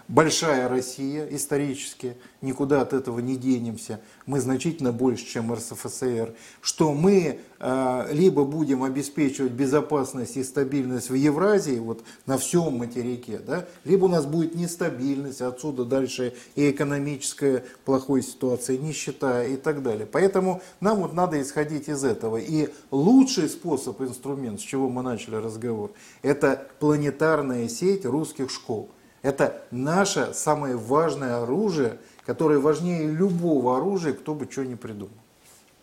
большая 0.07 0.67
Россия 0.67 1.27
исторически, 1.29 2.17
никуда 2.41 2.81
от 2.81 2.93
этого 2.93 3.19
не 3.19 3.35
денемся, 3.35 3.99
мы 4.25 4.39
значительно 4.39 4.91
больше, 4.91 5.25
чем 5.25 5.53
РСФСР, 5.53 6.33
что 6.61 6.93
мы 6.93 7.39
э, 7.59 8.07
либо 8.11 8.43
будем 8.43 8.83
обеспечивать 8.83 9.53
безопасность 9.53 10.37
и 10.37 10.43
стабильность 10.43 11.09
в 11.09 11.13
Евразии, 11.13 11.79
вот 11.79 12.03
на 12.25 12.37
всем 12.37 12.77
материке, 12.77 13.39
да, 13.39 13.65
либо 13.85 14.05
у 14.05 14.09
нас 14.09 14.25
будет 14.25 14.55
нестабильность, 14.55 15.41
отсюда 15.41 15.85
дальше 15.85 16.33
и 16.55 16.71
экономическая 16.71 17.63
плохой 17.85 18.21
ситуация, 18.21 18.77
нищета 18.77 19.43
и 19.43 19.55
так 19.55 19.81
далее. 19.81 20.05
Поэтому 20.05 20.61
нам 20.79 21.01
вот 21.01 21.13
надо 21.13 21.41
исходить 21.41 21.89
из 21.89 22.03
этого. 22.03 22.37
И 22.37 22.69
лучший 22.91 23.49
способ, 23.49 24.01
инструмент, 24.01 24.59
с 24.59 24.63
чего 24.63 24.89
мы 24.89 25.01
начали 25.01 25.35
разговор, 25.35 25.91
это 26.21 26.67
планетарная 26.79 27.67
сеть 27.69 28.05
русских 28.05 28.51
школ. 28.51 28.89
Это 29.27 29.61
наше 29.71 30.33
самое 30.33 30.77
важное 30.77 31.43
оружие, 31.43 31.97
которое 32.25 32.59
важнее 32.59 33.11
любого 33.11 33.75
оружия, 33.75 34.13
кто 34.13 34.33
бы 34.33 34.47
что 34.49 34.63
ни 34.63 34.75
придумал. 34.75 35.11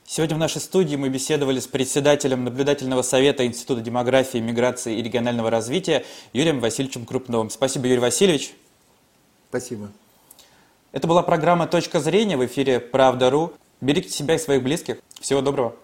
Сегодня 0.07 0.37
в 0.37 0.39
нашей 0.39 0.63
студии 0.63 0.97
мы 0.97 1.11
беседовали 1.11 1.61
с 1.61 1.67
председателем 1.67 2.45
наблюдательного 2.45 3.03
совета 3.03 3.45
Института 3.45 3.83
демографии, 3.83 4.39
миграции 4.39 4.99
и 4.99 5.03
регионального 5.03 5.51
развития 5.51 6.07
Юрием 6.33 6.59
Васильевичем 6.59 7.05
Крупновым. 7.05 7.51
Спасибо, 7.51 7.87
Юрий 7.87 8.01
Васильевич. 8.01 8.55
Спасибо. 9.51 9.91
Это 10.93 11.07
была 11.07 11.23
программа 11.23 11.67
«Точка 11.67 12.01
зрения» 12.01 12.39
в 12.39 12.47
эфире 12.47 12.81
«Правда.ру». 12.81 13.53
Берегите 13.83 14.15
себя 14.15 14.37
и 14.37 14.39
своих 14.39 14.63
близких. 14.63 15.03
Всего 15.21 15.43
доброго. 15.43 15.77